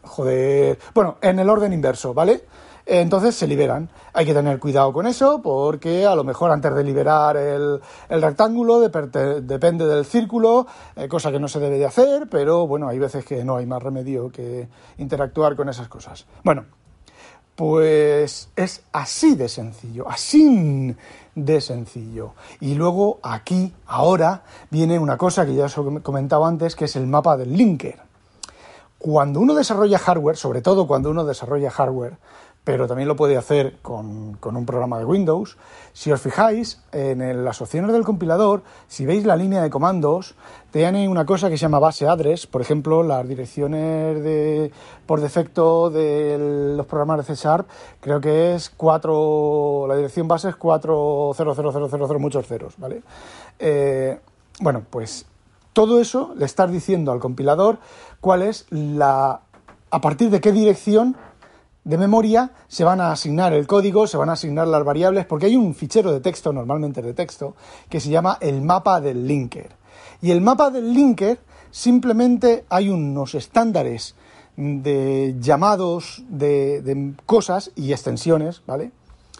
joder, 0.03 0.79
bueno, 0.95 1.17
en 1.21 1.39
el 1.39 1.49
orden 1.49 1.73
inverso, 1.73 2.15
¿vale? 2.15 2.45
Entonces 2.87 3.35
se 3.35 3.47
liberan. 3.47 3.89
Hay 4.13 4.27
que 4.27 4.35
tener 4.35 4.59
cuidado 4.59 4.93
con 4.93 5.07
eso 5.07 5.41
porque 5.43 6.07
a 6.07 6.15
lo 6.15 6.25
mejor 6.25 6.51
antes 6.51 6.75
de 6.75 6.85
liberar 6.85 7.37
el, 7.37 7.81
rectángulo 8.09 8.81
depende 8.81 9.87
del 9.87 10.05
círculo, 10.05 10.67
eh, 10.97 11.09
cosa 11.09 11.31
que 11.31 11.39
no 11.39 11.49
se 11.49 11.61
debe 11.61 11.79
de 11.79 11.87
hacer, 11.87 12.29
pero 12.31 12.67
bueno, 12.67 12.89
hay 12.89 12.99
veces 12.99 13.25
que 13.25 13.45
no 13.45 13.57
hay 13.57 13.67
más 13.67 13.83
remedio 13.83 14.31
que 14.31 14.69
interactuar 14.99 15.57
con 15.57 15.69
esas 15.69 15.89
cosas. 15.89 16.27
Bueno, 16.43 16.65
pues 17.55 18.49
es 18.57 18.83
así 18.93 19.35
de 19.35 19.49
sencillo, 19.49 20.09
así 20.09 20.97
de 21.35 21.61
sencillo. 21.61 22.33
Y 22.61 22.75
luego 22.75 23.19
aquí, 23.23 23.75
ahora, 23.87 24.43
viene 24.71 24.99
una 24.99 25.17
cosa 25.17 25.45
que 25.47 25.55
ya 25.55 25.67
os 25.67 25.77
he 25.77 26.01
comentado 26.03 26.47
antes, 26.47 26.77
que 26.77 26.87
es 26.87 26.97
el 26.97 27.07
mapa 27.07 27.37
del 27.37 27.57
linker. 27.57 28.01
Cuando 28.99 29.41
uno 29.41 29.55
desarrolla 29.55 29.99
hardware, 29.99 30.37
sobre 30.37 30.63
todo 30.63 30.87
cuando 30.87 31.11
uno 31.11 31.25
desarrolla 31.25 31.71
hardware, 31.71 32.17
pero 32.65 32.87
también 32.87 33.09
lo 33.09 33.17
puede 33.17 33.37
hacer 33.37 33.79
con, 33.83 34.39
un 34.41 34.67
programa 34.67 34.99
de 34.99 35.05
Windows. 35.05 35.57
Si 35.93 36.13
os 36.13 36.21
fijáis 36.21 36.81
en 36.93 37.45
las 37.45 37.61
opciones 37.61 37.93
del 37.93 38.05
compilador, 38.05 38.63
si 38.87 39.05
veis 39.05 39.25
la 39.25 39.35
línea 39.35 39.63
de 39.63 39.71
comandos, 39.71 40.37
tiene 40.71 41.09
una 41.09 41.27
cosa 41.27 41.51
que 41.51 41.57
se 41.57 41.63
llama 41.63 41.81
base 41.81 42.07
address, 42.07 42.47
por 42.47 42.61
ejemplo, 42.61 43.03
las 43.03 43.27
direcciones 43.27 44.23
de, 44.23 44.71
por 45.07 45.21
defecto 45.21 45.91
de 45.91 46.75
los 46.77 46.87
programas 46.87 47.19
de 47.19 47.35
C 47.35 47.43
Sharp, 47.43 47.69
creo 48.01 48.21
que 48.21 48.55
es 48.55 48.71
4, 48.71 49.87
la 49.89 49.97
dirección 49.97 50.29
base 50.29 50.49
es 50.51 50.57
4000000, 50.57 52.19
muchos 52.21 52.47
ceros, 52.47 52.75
¿vale? 52.79 53.03
Eh, 53.59 54.21
bueno, 54.61 54.85
pues 54.89 55.27
todo 55.73 56.01
eso 56.01 56.33
le 56.37 56.45
estás 56.45 56.71
diciendo 56.71 57.11
al 57.11 57.19
compilador 57.19 57.79
cuál 58.21 58.43
es 58.43 58.67
la, 58.71 59.41
a 59.91 60.01
partir 60.01 60.31
de 60.31 60.41
qué 60.41 60.53
dirección 60.53 61.17
de 61.85 61.99
memoria 61.99 62.53
se 62.69 62.85
van 62.85 63.01
a 63.01 63.11
asignar 63.11 63.53
el 63.53 63.67
código, 63.67 64.07
se 64.07 64.17
van 64.17 64.31
a 64.31 64.35
asignar 64.35 64.69
las 64.69 64.85
variables, 64.85 65.27
porque 65.27 65.47
hay 65.47 65.57
un 65.57 65.75
fichero 65.75 66.13
de 66.13 66.21
texto, 66.21 66.53
normalmente 66.53 67.03
de 67.03 67.15
texto, 67.15 67.57
que 67.89 68.01
se 68.01 68.11
llama 68.11 68.39
el 68.41 68.63
mapa 68.63 69.01
del 69.01 69.27
linker. 69.27 69.71
Y 70.21 70.31
el 70.31 70.41
mapa 70.41 70.71
del 70.71 70.93
linker 70.93 71.41
simplemente 71.71 72.65
hay 72.69 72.89
unos 72.89 73.35
estándares 73.35 74.15
de 74.57 75.35
llamados 75.41 76.23
de, 76.29 77.15
cosas 77.27 77.73
y 77.75 77.93
extensiones, 77.93 78.63
¿vale? 78.67 78.93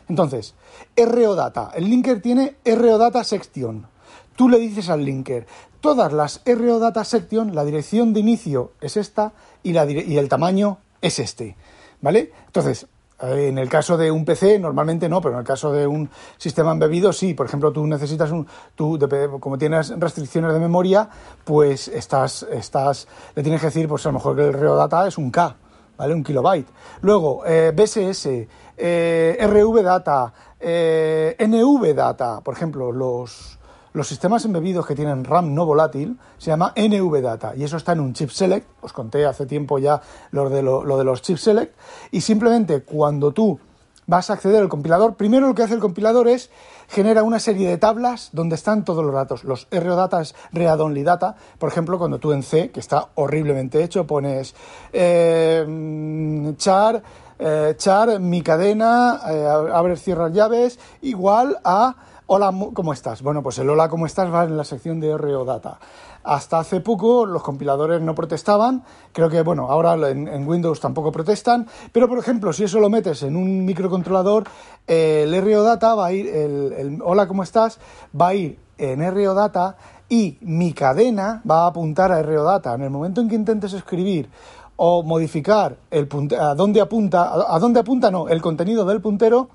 Entonces, 0.09 0.55
ROData. 0.97 1.71
El 1.75 1.89
linker 1.89 2.21
tiene 2.21 2.57
ROData 2.65 3.23
section. 3.23 3.87
Tú 4.35 4.49
le 4.49 4.59
dices 4.59 4.89
al 4.89 5.05
linker, 5.05 5.47
todas 5.81 6.13
las 6.13 6.43
ROData 6.45 7.05
section, 7.05 7.55
la 7.55 7.65
dirección 7.65 8.13
de 8.13 8.21
inicio 8.21 8.73
es 8.81 8.97
esta 8.97 9.33
y 9.63 9.77
el 9.77 10.29
tamaño 10.29 10.79
es 11.01 11.19
este. 11.19 11.57
¿Vale? 12.03 12.31
Entonces, 12.47 12.87
eh, 13.23 13.49
en 13.49 13.59
el 13.59 13.69
caso 13.69 13.97
de 13.97 14.11
un 14.11 14.25
PC, 14.25 14.59
normalmente 14.59 15.09
no, 15.09 15.21
pero 15.21 15.35
en 15.35 15.41
el 15.41 15.47
caso 15.47 15.73
de 15.73 15.87
un 15.87 16.11
sistema 16.37 16.73
embebido, 16.73 17.13
sí. 17.13 17.35
Por 17.35 17.47
ejemplo, 17.47 17.73
tú 17.73 17.87
necesitas 17.87 18.31
un. 18.31 18.47
Tú, 18.75 18.99
como 19.41 19.57
tienes 19.57 19.99
restricciones 19.99 20.53
de 20.53 20.61
memoria, 20.61 21.09
pues 21.45 21.89
estás, 21.89 22.43
estás. 22.51 23.07
Le 23.35 23.43
tienes 23.43 23.61
que 23.61 23.69
decir, 23.69 23.89
pues 23.89 24.05
a 24.05 24.11
lo 24.11 24.15
mejor 24.15 24.37
que 24.37 24.45
el 24.49 24.53
REO 24.53 24.77
data 24.77 25.07
es 25.07 25.17
un 25.17 25.31
K, 25.31 25.57
¿vale? 25.97 26.15
Un 26.15 26.25
kilobyte. 26.25 26.69
Luego, 27.01 27.47
eh, 27.47 27.73
BSS, 27.75 28.49
eh, 28.77 29.39
RV 29.41 29.83
data, 29.83 30.33
NV 30.61 31.95
data, 31.95 32.41
por 32.41 32.55
ejemplo, 32.55 32.93
los 32.93 33.59
los 33.93 34.09
sistemas 34.09 34.45
embebidos 34.45 34.87
que 34.87 34.95
tienen 34.95 35.25
RAM 35.25 35.55
no 35.55 35.67
volátil 35.67 36.19
se 36.39 36.51
llama 36.51 36.73
NVData 36.77 37.55
y 37.57 37.65
eso 37.65 37.77
está 37.77 37.93
en 37.93 38.01
un 38.01 38.15
chip 38.15 38.31
select. 38.31 38.67
Os 38.81 38.93
conté 38.93 39.27
hace 39.27 39.47
tiempo 39.47 39.79
ya 39.79 40.01
lo 40.31 40.49
de, 40.49 40.63
lo, 40.63 40.97
de 40.97 41.05
los 41.05 41.23
chip 41.23 41.37
select. 41.37 41.77
Y 42.11 42.23
simplemente 42.23 42.83
cuando 42.83 43.33
tú 43.33 43.61
vas 44.07 44.31
a 44.31 44.35
acceder 44.35 44.63
al 44.63 44.69
compilador, 44.69 45.15
primero 45.15 45.47
lo 45.47 45.55
que 45.55 45.63
hace 45.63 45.75
el 45.75 45.81
compilador 45.81 46.29
es 46.29 46.51
genera 46.89 47.23
una 47.23 47.39
serie 47.39 47.69
de 47.69 47.79
tablas 47.79 48.31
donde 48.33 48.55
están 48.55 48.85
todos 48.85 49.05
los 49.05 49.15
datos. 49.15 49.45
Los 49.45 49.67
ROData 49.71 50.21
es 50.21 50.35
read 50.53 50.81
only 50.81 51.03
data. 51.03 51.37
Por 51.59 51.71
ejemplo, 51.71 51.99
cuando 51.99 52.19
tú 52.19 52.33
en 52.33 52.43
C, 52.43 52.71
que 52.71 52.81
está 52.81 53.09
horriblemente 53.15 53.83
hecho, 53.83 54.07
pones 54.07 54.55
eh, 54.93 56.55
char, 56.57 57.03
eh, 57.39 57.75
char, 57.77 58.21
mi 58.21 58.43
cadena, 58.43 59.21
eh, 59.29 59.47
abre, 59.73 59.97
cierra 59.97 60.29
llaves, 60.29 60.79
igual 61.01 61.59
a 61.65 61.97
Hola, 62.35 62.51
¿cómo 62.73 62.95
estás? 62.95 63.21
Bueno, 63.21 63.43
pues 63.43 63.59
el 63.59 63.69
hola, 63.69 63.91
¿cómo 63.91 64.07
estás? 64.07 64.33
va 64.33 64.45
en 64.45 64.57
la 64.57 64.65
sección 64.65 65.01
de 65.01 65.15
RO 65.19 65.45
Data. 65.45 65.79
Hasta 66.25 66.61
hace 66.61 66.81
poco 66.81 67.27
los 67.27 67.43
compiladores 67.43 68.01
no 68.01 68.15
protestaban, 68.15 68.85
creo 69.13 69.29
que, 69.29 69.43
bueno, 69.43 69.67
ahora 69.69 70.09
en, 70.09 70.49
Windows 70.49 70.81
tampoco 70.81 71.13
protestan, 71.13 71.69
pero 71.93 72.09
por 72.09 72.17
ejemplo, 72.17 72.55
si 72.55 72.65
eso 72.65 72.81
lo 72.81 72.89
metes 72.89 73.23
en 73.23 73.37
un 73.37 73.67
microcontrolador, 73.67 74.45
el 74.87 75.43
RO 75.45 75.63
Data 75.63 75.95
va 75.95 76.07
a 76.07 76.13
ir, 76.15 76.27
el, 76.27 77.01
hola, 77.05 77.29
¿cómo 77.29 77.43
estás? 77.43 77.79
va 78.19 78.29
a 78.29 78.35
ir 78.35 78.59
en 78.79 79.15
RO 79.15 79.35
Data 79.35 79.77
y 80.09 80.39
mi 80.41 80.73
cadena 80.73 81.43
va 81.49 81.65
a 81.65 81.67
apuntar 81.67 82.13
a 82.13 82.23
RO 82.23 82.45
Data. 82.45 82.73
En 82.73 82.81
el 82.81 82.89
momento 82.89 83.21
en 83.21 83.29
que 83.29 83.35
intentes 83.35 83.75
escribir 83.75 84.31
o 84.77 85.03
modificar 85.03 85.77
el 85.91 86.09
a 86.41 86.55
dónde 86.55 86.81
apunta, 86.81 87.31
a 87.55 87.59
dónde 87.59 87.81
apunta, 87.81 88.11
no, 88.11 88.29
el 88.29 88.41
contenido 88.41 88.87
del 88.87 89.03
puntero, 89.03 89.51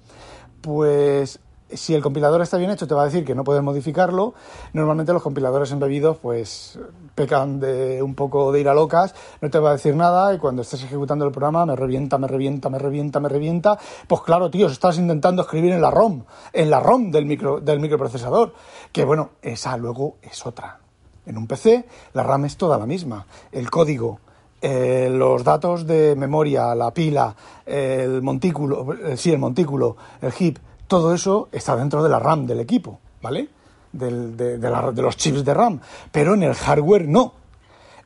pues 0.61 1.39
si 1.71 1.93
el 1.93 2.01
compilador 2.01 2.41
está 2.41 2.57
bien 2.57 2.71
hecho, 2.71 2.87
te 2.87 2.95
va 2.95 3.01
a 3.01 3.05
decir 3.05 3.25
que 3.25 3.35
no 3.35 3.43
puedes 3.43 3.61
modificarlo. 3.63 4.33
Normalmente 4.73 5.13
los 5.13 5.21
compiladores 5.21 5.71
embebidos, 5.71 6.17
pues, 6.17 6.79
pecan 7.15 7.59
de 7.59 8.01
un 8.01 8.15
poco 8.15 8.51
de 8.51 8.61
ir 8.61 8.69
a 8.69 8.73
locas, 8.73 9.13
no 9.41 9.49
te 9.49 9.59
va 9.59 9.71
a 9.71 9.73
decir 9.73 9.95
nada 9.95 10.33
y 10.33 10.37
cuando 10.37 10.61
estés 10.61 10.83
ejecutando 10.83 11.25
el 11.25 11.31
programa 11.31 11.65
me 11.65 11.75
revienta, 11.75 12.17
me 12.17 12.27
revienta, 12.27 12.69
me 12.69 12.79
revienta, 12.79 13.19
me 13.19 13.29
revienta. 13.29 13.79
Pues 14.07 14.21
claro, 14.21 14.49
tío, 14.49 14.67
estás 14.67 14.97
intentando 14.97 15.41
escribir 15.41 15.73
en 15.73 15.81
la 15.81 15.91
ROM, 15.91 16.23
en 16.53 16.69
la 16.69 16.79
ROM 16.79 17.11
del, 17.11 17.25
micro, 17.25 17.59
del 17.59 17.79
microprocesador, 17.79 18.53
que 18.91 19.03
bueno, 19.03 19.31
esa 19.41 19.75
luego 19.77 20.17
es 20.21 20.45
otra. 20.45 20.79
En 21.25 21.37
un 21.37 21.47
PC 21.47 21.85
la 22.13 22.23
RAM 22.23 22.45
es 22.45 22.55
toda 22.55 22.77
la 22.77 22.85
misma. 22.85 23.27
El 23.51 23.69
código, 23.69 24.19
eh, 24.61 25.09
los 25.11 25.43
datos 25.43 25.85
de 25.85 26.15
memoria, 26.15 26.73
la 26.73 26.91
pila, 26.91 27.35
el 27.65 28.21
montículo, 28.21 28.93
eh, 28.93 29.17
sí, 29.17 29.31
el 29.31 29.39
montículo, 29.39 29.97
el 30.21 30.31
heap, 30.31 30.57
todo 30.87 31.13
eso 31.13 31.49
está 31.51 31.75
dentro 31.75 32.03
de 32.03 32.09
la 32.09 32.19
RAM 32.19 32.45
del 32.45 32.59
equipo, 32.59 32.99
¿vale? 33.21 33.49
de, 33.91 35.01
los 35.01 35.17
chips 35.17 35.43
de 35.43 35.53
RAM. 35.53 35.81
Pero 36.11 36.33
en 36.33 36.43
el 36.43 36.53
hardware 36.53 37.07
no. 37.07 37.33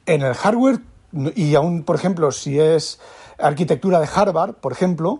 En 0.06 0.22
el 0.22 0.34
hardware, 0.34 0.80
y 1.36 1.56
aún, 1.56 1.84
por 1.84 1.96
ejemplo, 1.96 2.32
si 2.32 2.60
es 2.60 3.00
arquitectura 3.38 4.00
de 4.00 4.10
Harvard, 4.14 4.54
por 4.56 4.72
ejemplo, 4.72 5.20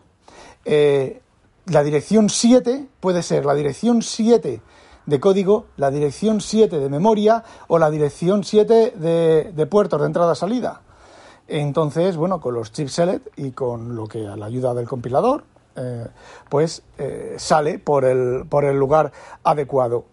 eh, 0.66 1.22
la 1.66 1.84
dirección 1.84 2.30
7 2.30 2.88
puede 3.00 3.24
ser 3.24 3.46
la 3.46 3.54
dirección 3.54 4.02
7 4.02 4.62
de 5.06 5.20
código, 5.20 5.66
la 5.78 5.92
dirección 5.92 6.42
7 6.42 6.80
de 6.80 6.90
memoria 6.90 7.44
o 7.68 7.78
la 7.78 7.90
dirección 7.90 8.44
7 8.44 8.94
de, 8.96 9.52
de 9.54 9.66
puertos 9.66 10.00
de 10.00 10.08
entrada-salida. 10.08 10.82
Entonces, 11.48 12.16
bueno, 12.16 12.40
con 12.40 12.54
los 12.54 12.72
chips 12.72 12.94
select 12.94 13.28
y 13.38 13.52
con 13.52 13.96
lo 13.96 14.08
que 14.08 14.28
a 14.28 14.38
la 14.38 14.46
ayuda 14.46 14.74
del 14.74 14.88
compilador, 14.88 15.44
eh, 15.76 16.08
pues 16.50 16.84
eh, 16.98 17.36
sale 17.38 17.80
por 17.80 18.06
el, 18.06 18.46
por 18.50 18.66
el 18.66 18.78
lugar 18.78 19.12
adecuado. 19.44 20.06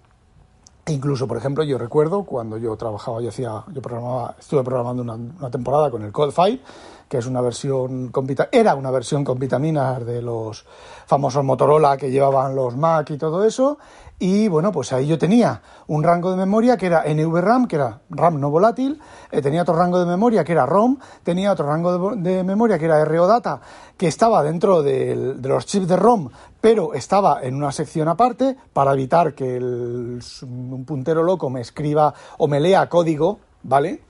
Incluso, 0.87 1.29
por 1.29 1.37
ejemplo, 1.37 1.65
yo 1.65 1.77
recuerdo 1.77 2.25
cuando 2.25 2.57
yo 2.57 2.75
trabajaba, 2.77 3.21
yo 3.21 3.29
hacía, 3.29 3.62
yo 3.73 3.83
programaba, 3.83 4.37
estuve 4.38 4.65
programando 4.65 5.03
una, 5.03 5.50
temporada 5.50 5.91
con 5.91 6.03
el 6.03 6.12
Codefile, 6.12 6.61
que 7.09 7.19
es 7.19 7.27
una 7.27 7.43
versión 7.43 8.09
con 8.09 8.27
era 8.53 8.75
una 8.75 8.91
versión 8.91 9.23
con 9.23 9.38
vitaminas 9.38 10.05
de 10.07 10.23
los 10.23 10.65
famosos 11.07 11.45
Motorola 11.45 11.99
que 11.99 12.11
llevaban 12.11 12.57
los 12.57 12.77
Mac 12.77 13.11
y 13.11 13.19
todo 13.19 13.45
eso, 13.45 13.79
y 14.20 14.48
bueno, 14.48 14.72
pues 14.72 14.92
ahí 14.92 15.06
yo 15.06 15.16
tenía 15.16 15.62
un 15.87 16.02
rango 16.02 16.32
de 16.32 16.37
memoria 16.37 16.76
que 16.76 16.87
era 16.87 17.04
NVRAM, 17.04 17.68
que 17.68 17.76
era 17.76 18.00
RAM 18.10 18.40
no 18.40 18.50
volátil, 18.50 19.00
eh, 19.30 19.40
tenía 19.40 19.62
otro 19.62 19.76
rango 19.76 20.00
de 20.00 20.06
memoria 20.06 20.42
que 20.42 20.52
era 20.52 20.66
ROM, 20.66 20.98
tenía 21.22 21.52
otro 21.52 21.66
rango 21.66 22.16
de, 22.16 22.42
memoria 22.42 22.78
que 22.80 22.87
era 22.87 23.04
ROData, 23.04 23.60
que 23.96 24.08
estaba 24.08 24.42
dentro 24.42 24.82
de, 24.82 25.37
los 25.40 25.66
chips 25.66 25.87
de 25.87 25.96
ROM, 25.96 26.30
pero 26.60 26.94
estaba 26.94 27.42
en 27.42 27.54
una 27.54 27.70
sección 27.70 28.08
aparte 28.08 28.56
para 28.72 28.92
evitar 28.92 29.34
que 29.34 29.58
un 29.58 30.84
puntero 30.84 31.22
loco 31.22 31.48
me 31.48 31.60
escriba 31.60 32.12
o 32.38 32.48
me 32.48 32.58
lea 32.58 32.88
código, 32.88 33.38
¿vale? 33.62 34.02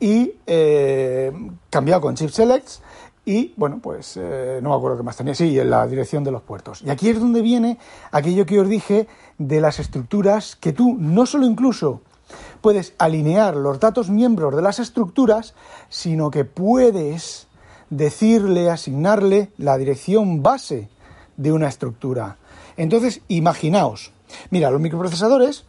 Y 0.00 0.34
eh, 0.44 1.32
cambiado 1.70 2.00
con 2.00 2.16
chip 2.16 2.30
selects 2.30 2.82
y 3.24 3.54
bueno, 3.56 3.78
pues 3.80 4.16
eh, 4.16 4.58
no 4.62 4.70
me 4.70 4.76
acuerdo 4.76 4.96
qué 4.96 5.02
más 5.04 5.16
tenía, 5.16 5.34
sí, 5.34 5.58
en 5.58 5.70
la 5.70 5.86
dirección 5.86 6.24
de 6.24 6.32
los 6.32 6.42
puertos. 6.42 6.82
Y 6.82 6.90
aquí 6.90 7.08
es 7.08 7.20
donde 7.20 7.40
viene 7.40 7.78
aquello 8.10 8.44
que 8.44 8.58
os 8.58 8.68
dije 8.68 9.06
de 9.38 9.60
las 9.60 9.78
estructuras, 9.78 10.56
que 10.56 10.72
tú 10.72 10.96
no 10.98 11.26
solo 11.26 11.46
incluso 11.46 12.00
puedes 12.60 12.94
alinear 12.98 13.56
los 13.56 13.80
datos 13.80 14.08
miembros 14.08 14.54
de 14.54 14.62
las 14.62 14.78
estructuras, 14.78 15.54
sino 15.88 16.30
que 16.30 16.44
puedes 16.44 17.48
decirle, 17.90 18.70
asignarle 18.70 19.52
la 19.58 19.76
dirección 19.76 20.42
base 20.42 20.88
de 21.36 21.52
una 21.52 21.68
estructura. 21.68 22.38
Entonces, 22.76 23.20
imaginaos, 23.28 24.12
mira, 24.50 24.70
los 24.70 24.80
microprocesadores 24.80 25.64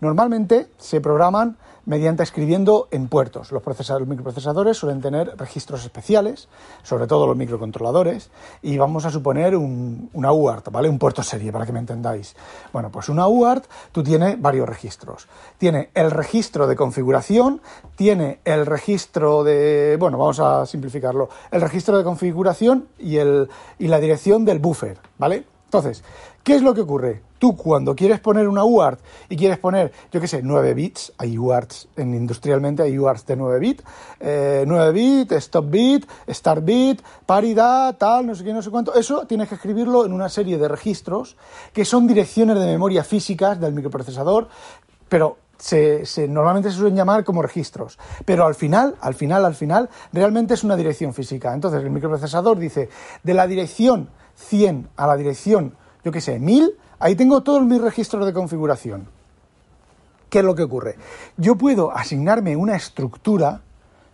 normalmente 0.00 0.68
se 0.78 1.00
programan 1.00 1.56
mediante 1.84 2.22
escribiendo 2.22 2.88
en 2.90 3.08
puertos. 3.08 3.52
Los, 3.52 3.62
procesadores, 3.62 4.08
microprocesadores 4.08 4.76
suelen 4.76 5.00
tener 5.00 5.36
registros 5.36 5.84
especiales, 5.84 6.48
sobre 6.82 7.06
todo 7.06 7.26
los 7.26 7.36
microcontroladores, 7.36 8.30
y 8.62 8.78
vamos 8.78 9.04
a 9.04 9.10
suponer 9.10 9.56
un, 9.56 10.10
una 10.12 10.32
UART, 10.32 10.70
¿vale? 10.70 10.88
Un 10.88 10.98
puerto 10.98 11.22
serie, 11.22 11.52
para 11.52 11.66
que 11.66 11.72
me 11.72 11.80
entendáis. 11.80 12.36
Bueno, 12.72 12.90
pues 12.90 13.08
una 13.08 13.26
UART, 13.26 13.64
tú 13.92 14.02
tienes 14.02 14.40
varios 14.40 14.68
registros. 14.68 15.28
Tiene 15.58 15.90
el 15.94 16.10
registro 16.10 16.66
de 16.66 16.76
configuración, 16.76 17.60
tiene 17.96 18.40
el 18.44 18.66
registro 18.66 19.44
de, 19.44 19.96
bueno, 19.98 20.18
vamos 20.18 20.40
a 20.40 20.66
simplificarlo, 20.66 21.28
el 21.50 21.60
registro 21.60 21.98
de 21.98 22.04
configuración 22.04 22.88
y, 22.98 23.16
el, 23.16 23.48
y 23.78 23.88
la 23.88 24.00
dirección 24.00 24.44
del 24.44 24.58
buffer, 24.58 24.98
¿vale? 25.18 25.51
Entonces, 25.72 26.04
¿qué 26.44 26.54
es 26.54 26.60
lo 26.60 26.74
que 26.74 26.82
ocurre? 26.82 27.22
Tú 27.38 27.56
cuando 27.56 27.96
quieres 27.96 28.20
poner 28.20 28.46
una 28.46 28.62
UART 28.62 29.00
y 29.30 29.36
quieres 29.36 29.58
poner, 29.58 29.90
yo 30.12 30.20
qué 30.20 30.28
sé, 30.28 30.42
9 30.42 30.74
bits, 30.74 31.14
hay 31.16 31.38
UARTs, 31.38 31.88
en 31.96 32.12
industrialmente 32.12 32.82
hay 32.82 32.98
UARTs 32.98 33.24
de 33.24 33.36
9 33.36 33.58
bits, 33.58 33.84
eh, 34.20 34.64
9 34.66 34.92
bits, 34.92 35.32
stop 35.32 35.70
bit, 35.70 36.06
start 36.28 36.62
bit, 36.62 37.00
paridad, 37.24 37.96
tal, 37.96 38.26
no 38.26 38.34
sé 38.34 38.44
qué, 38.44 38.52
no 38.52 38.60
sé 38.60 38.68
cuánto, 38.68 38.94
eso 38.94 39.26
tienes 39.26 39.48
que 39.48 39.54
escribirlo 39.54 40.04
en 40.04 40.12
una 40.12 40.28
serie 40.28 40.58
de 40.58 40.68
registros 40.68 41.38
que 41.72 41.86
son 41.86 42.06
direcciones 42.06 42.58
de 42.58 42.66
memoria 42.66 43.02
físicas 43.02 43.58
del 43.58 43.72
microprocesador, 43.72 44.48
pero 45.08 45.38
se, 45.56 46.04
normalmente 46.28 46.70
se 46.70 46.76
suelen 46.76 46.96
llamar 46.96 47.24
como 47.24 47.40
registros, 47.40 47.98
pero 48.26 48.44
al 48.44 48.54
final, 48.54 48.96
al 49.00 49.14
final, 49.14 49.46
al 49.46 49.54
final, 49.54 49.88
realmente 50.12 50.52
es 50.52 50.64
una 50.64 50.76
dirección 50.76 51.14
física. 51.14 51.54
Entonces 51.54 51.82
el 51.82 51.88
microprocesador 51.88 52.58
dice, 52.58 52.90
de 53.22 53.32
la 53.32 53.46
dirección 53.46 54.10
100 54.36 54.88
a 54.96 55.06
la 55.06 55.16
dirección, 55.16 55.74
yo 56.04 56.12
qué 56.12 56.20
sé, 56.20 56.38
1000, 56.38 56.78
Ahí 57.02 57.16
tengo 57.16 57.42
todos 57.42 57.64
mis 57.64 57.80
registros 57.80 58.24
de 58.24 58.32
configuración. 58.32 59.08
¿Qué 60.30 60.38
es 60.38 60.44
lo 60.44 60.54
que 60.54 60.62
ocurre? 60.62 60.96
Yo 61.36 61.56
puedo 61.56 61.90
asignarme 61.90 62.54
una 62.54 62.76
estructura, 62.76 63.62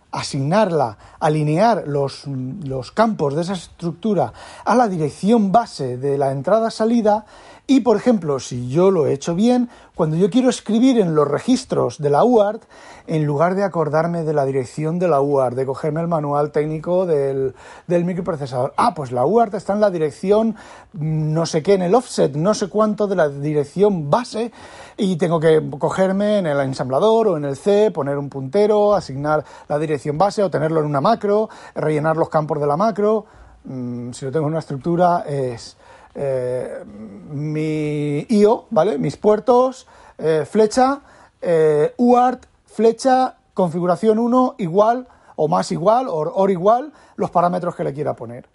asignarla, 0.09 0.97
alinear 1.19 1.83
los, 1.85 2.25
los 2.25 2.91
campos 2.91 3.35
de 3.35 3.43
esa 3.43 3.53
estructura 3.53 4.33
a 4.65 4.73
la 4.73 4.87
dirección 4.87 5.51
base 5.51 5.97
de 5.97 6.17
la 6.17 6.31
entrada-salida 6.31 7.27
y, 7.69 7.81
por 7.81 7.97
ejemplo, 7.97 8.39
si 8.39 8.67
yo 8.67 8.89
lo 8.89 9.05
he 9.05 9.13
hecho 9.13 9.35
bien, 9.35 9.69
cuando 9.93 10.15
yo 10.15 10.31
quiero 10.31 10.49
escribir 10.49 10.99
en 10.99 11.13
los 11.13 11.27
registros 11.27 11.99
de 11.99 12.09
la 12.09 12.23
UART, 12.23 12.63
en 13.05 13.27
lugar 13.27 13.53
de 13.53 13.63
acordarme 13.63 14.23
de 14.23 14.33
la 14.33 14.45
dirección 14.45 14.97
de 14.97 15.07
la 15.07 15.21
UART, 15.21 15.55
de 15.55 15.67
cogerme 15.67 16.01
el 16.01 16.07
manual 16.07 16.51
técnico 16.51 17.05
del, 17.05 17.53
del 17.85 18.05
microprocesador, 18.05 18.73
ah, 18.75 18.95
pues 18.95 19.11
la 19.11 19.23
UART 19.23 19.53
está 19.53 19.73
en 19.73 19.81
la 19.81 19.91
dirección 19.91 20.55
no 20.93 21.45
sé 21.45 21.61
qué, 21.61 21.75
en 21.75 21.83
el 21.83 21.93
offset, 21.93 22.35
no 22.35 22.55
sé 22.55 22.69
cuánto 22.69 23.05
de 23.05 23.15
la 23.15 23.29
dirección 23.29 24.09
base, 24.09 24.51
y 24.97 25.17
tengo 25.17 25.39
que 25.39 25.61
cogerme 25.77 26.39
en 26.39 26.47
el 26.47 26.59
ensamblador 26.61 27.27
o 27.27 27.37
en 27.37 27.45
el 27.45 27.55
C, 27.55 27.91
poner 27.91 28.17
un 28.17 28.29
puntero, 28.29 28.95
asignar 28.95 29.45
la 29.67 29.77
dirección 29.77 30.17
base 30.17 30.41
o 30.41 30.49
tenerlo 30.49 30.79
en 30.79 30.87
una 30.87 31.01
macro, 31.01 31.49
rellenar 31.75 32.17
los 32.17 32.29
campos 32.29 32.59
de 32.59 32.65
la 32.65 32.77
macro. 32.77 33.25
Mm, 33.65 34.11
si 34.11 34.25
lo 34.25 34.31
tengo 34.31 34.47
en 34.47 34.53
una 34.53 34.59
estructura, 34.59 35.23
es 35.27 35.77
eh, 36.15 36.83
mi 36.85 38.25
IO, 38.29 38.65
¿vale? 38.69 38.97
Mis 38.97 39.17
puertos, 39.17 39.87
eh, 40.17 40.45
flecha, 40.49 41.01
eh, 41.41 41.93
UART, 41.97 42.45
flecha, 42.65 43.37
configuración 43.53 44.19
1 44.19 44.55
igual 44.57 45.07
o 45.35 45.47
más 45.47 45.71
igual 45.71 46.07
o 46.07 46.17
or 46.17 46.51
igual 46.51 46.91
los 47.15 47.31
parámetros 47.31 47.75
que 47.75 47.83
le 47.83 47.93
quiera 47.93 48.15
poner. 48.15 48.47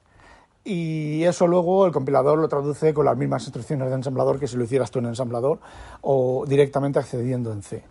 Y 0.64 1.22
eso 1.24 1.46
luego 1.46 1.84
el 1.84 1.92
compilador 1.92 2.38
lo 2.38 2.48
traduce 2.48 2.94
con 2.94 3.04
las 3.04 3.16
mismas 3.16 3.42
instrucciones 3.44 3.88
de 3.88 3.96
ensamblador 3.96 4.40
que 4.40 4.48
si 4.48 4.56
lo 4.56 4.64
hicieras 4.64 4.90
tú 4.90 4.98
en 4.98 5.06
ensamblador 5.06 5.58
o 6.00 6.44
directamente 6.46 6.98
accediendo 6.98 7.52
en 7.52 7.62
C. 7.62 7.84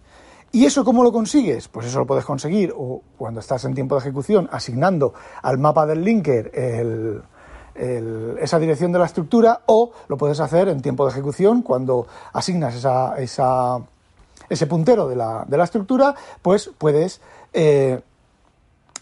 ¿Y 0.51 0.65
eso 0.65 0.83
cómo 0.83 1.03
lo 1.03 1.11
consigues? 1.11 1.67
Pues 1.67 1.87
eso 1.87 1.99
lo 1.99 2.05
puedes 2.05 2.25
conseguir 2.25 2.73
o 2.75 3.01
cuando 3.17 3.39
estás 3.39 3.65
en 3.65 3.73
tiempo 3.73 3.95
de 3.95 4.01
ejecución 4.01 4.49
asignando 4.51 5.13
al 5.41 5.57
mapa 5.57 5.85
del 5.85 6.03
linker 6.03 6.51
el, 6.53 7.23
esa 7.75 8.59
dirección 8.59 8.91
de 8.91 8.99
la 8.99 9.05
estructura 9.05 9.61
o 9.65 9.91
lo 10.07 10.17
puedes 10.17 10.39
hacer 10.39 10.67
en 10.67 10.81
tiempo 10.81 11.05
de 11.05 11.11
ejecución 11.11 11.61
cuando 11.61 12.07
asignas 12.33 12.75
esa, 12.75 13.17
esa, 13.17 13.79
ese 14.49 14.67
puntero 14.67 15.07
de 15.07 15.15
la, 15.15 15.45
de 15.47 15.57
la, 15.57 15.63
estructura, 15.63 16.15
pues 16.41 16.71
puedes 16.77 17.21
eh, 17.53 18.01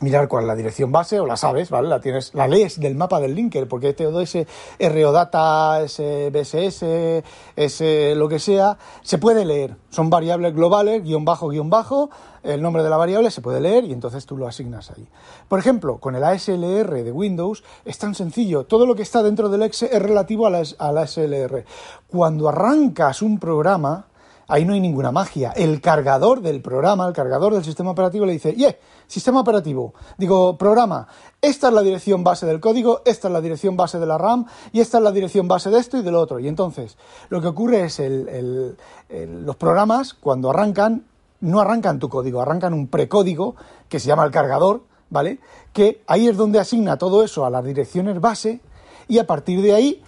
mirar 0.02 0.28
cuál 0.28 0.44
es 0.44 0.48
la 0.48 0.56
dirección 0.56 0.92
base 0.92 1.20
o 1.20 1.26
la 1.26 1.38
sabes, 1.38 1.70
¿vale? 1.70 1.88
La 1.88 2.02
tienes, 2.02 2.34
la 2.34 2.48
lees 2.48 2.80
del 2.80 2.96
mapa 2.96 3.20
del 3.20 3.36
linker, 3.36 3.68
porque 3.68 3.94
todo 3.94 4.22
ese 4.22 4.48
ROData, 4.80 5.82
ese 5.82 6.30
BSS, 6.30 7.24
ese 7.56 8.16
lo 8.16 8.28
que 8.28 8.40
sea, 8.40 8.78
se 9.02 9.18
puede 9.18 9.46
leer. 9.46 9.76
Son 9.90 10.10
variables 10.10 10.54
globales, 10.54 11.04
guion 11.04 11.24
bajo, 11.26 11.50
guion 11.50 11.70
bajo, 11.70 12.10
el 12.44 12.62
nombre 12.62 12.84
de 12.84 12.90
la 12.90 12.98
variable 12.98 13.30
se 13.30 13.42
puede 13.42 13.62
leer 13.62 13.86
y 13.86 13.94
entonces 13.94 14.26
tú 14.26 14.36
lo 14.36 14.48
asignas 14.48 14.90
ahí. 14.92 15.08
Por 15.48 15.60
ejemplo, 15.60 16.00
con 16.00 16.16
el 16.16 16.24
ASLR 16.24 17.04
de 17.04 17.12
Windows 17.12 17.64
es 17.86 17.98
tan 17.98 18.16
sencillo, 18.16 18.66
todo 18.66 18.86
lo 18.86 18.96
que 18.96 19.04
está 19.04 19.22
dentro 19.22 19.50
del 19.50 19.62
exe 19.64 19.90
es 19.92 20.02
relativo 20.02 20.48
a 20.48 20.50
la, 20.50 20.64
a 20.80 20.92
la 20.92 21.02
ASLR. 21.02 21.66
Cuando 22.08 22.50
arrancas 22.50 23.22
un 23.22 23.40
programa, 23.40 24.08
ahí 24.52 24.66
no 24.66 24.74
hay 24.74 24.82
ninguna 24.82 25.14
magia. 25.14 25.52
El 25.52 25.80
cargador 25.80 26.42
del 26.42 26.62
programa, 26.62 27.08
el 27.08 27.14
cargador 27.14 27.54
del 27.54 27.64
sistema 27.64 27.92
operativo 27.92 28.26
le 28.26 28.34
dice, 28.34 28.54
yeah, 28.54 28.76
sistema 29.08 29.40
operativo, 29.40 29.94
digo, 30.18 30.58
programa, 30.58 31.08
esta 31.42 31.70
es 31.70 31.74
la 31.74 31.82
dirección 31.82 32.22
base 32.26 32.46
del 32.46 32.60
código, 32.60 33.02
esta 33.06 33.30
es 33.30 33.34
la 33.34 33.40
dirección 33.40 33.78
base 33.78 33.98
de 33.98 34.06
la 34.06 34.18
RAM 34.18 34.46
y 34.74 34.82
esta 34.82 34.98
es 34.98 35.04
la 35.06 35.14
dirección 35.14 35.48
base 35.48 35.70
de 35.70 35.80
esto 35.80 35.98
y 35.98 36.02
del 36.02 36.16
otro. 36.16 36.38
Y 36.40 36.50
entonces, 36.50 36.98
lo 37.30 37.40
que 37.40 37.48
ocurre 37.48 37.86
es 37.86 38.02
el, 38.02 38.76
los 39.10 39.56
programas, 39.56 40.14
cuando 40.14 40.50
arrancan, 40.50 41.06
no 41.40 41.62
arrancan 41.62 42.00
tu 42.00 42.10
código, 42.10 42.42
arrancan 42.42 42.74
un 42.74 42.88
precódigo 42.88 43.56
que 43.88 44.02
se 44.02 44.08
llama 44.08 44.26
el 44.26 44.32
cargador, 44.32 44.82
¿vale? 45.10 45.40
Que 45.72 46.04
ahí 46.08 46.28
es 46.28 46.36
donde 46.36 46.60
asigna 46.60 46.98
todo 46.98 47.24
eso 47.24 47.46
a 47.46 47.50
las 47.50 47.64
direcciones 47.64 48.20
base 48.20 48.60
y 49.08 49.18
a 49.20 49.26
partir 49.26 49.62
de 49.62 49.74
ahí 49.74 50.04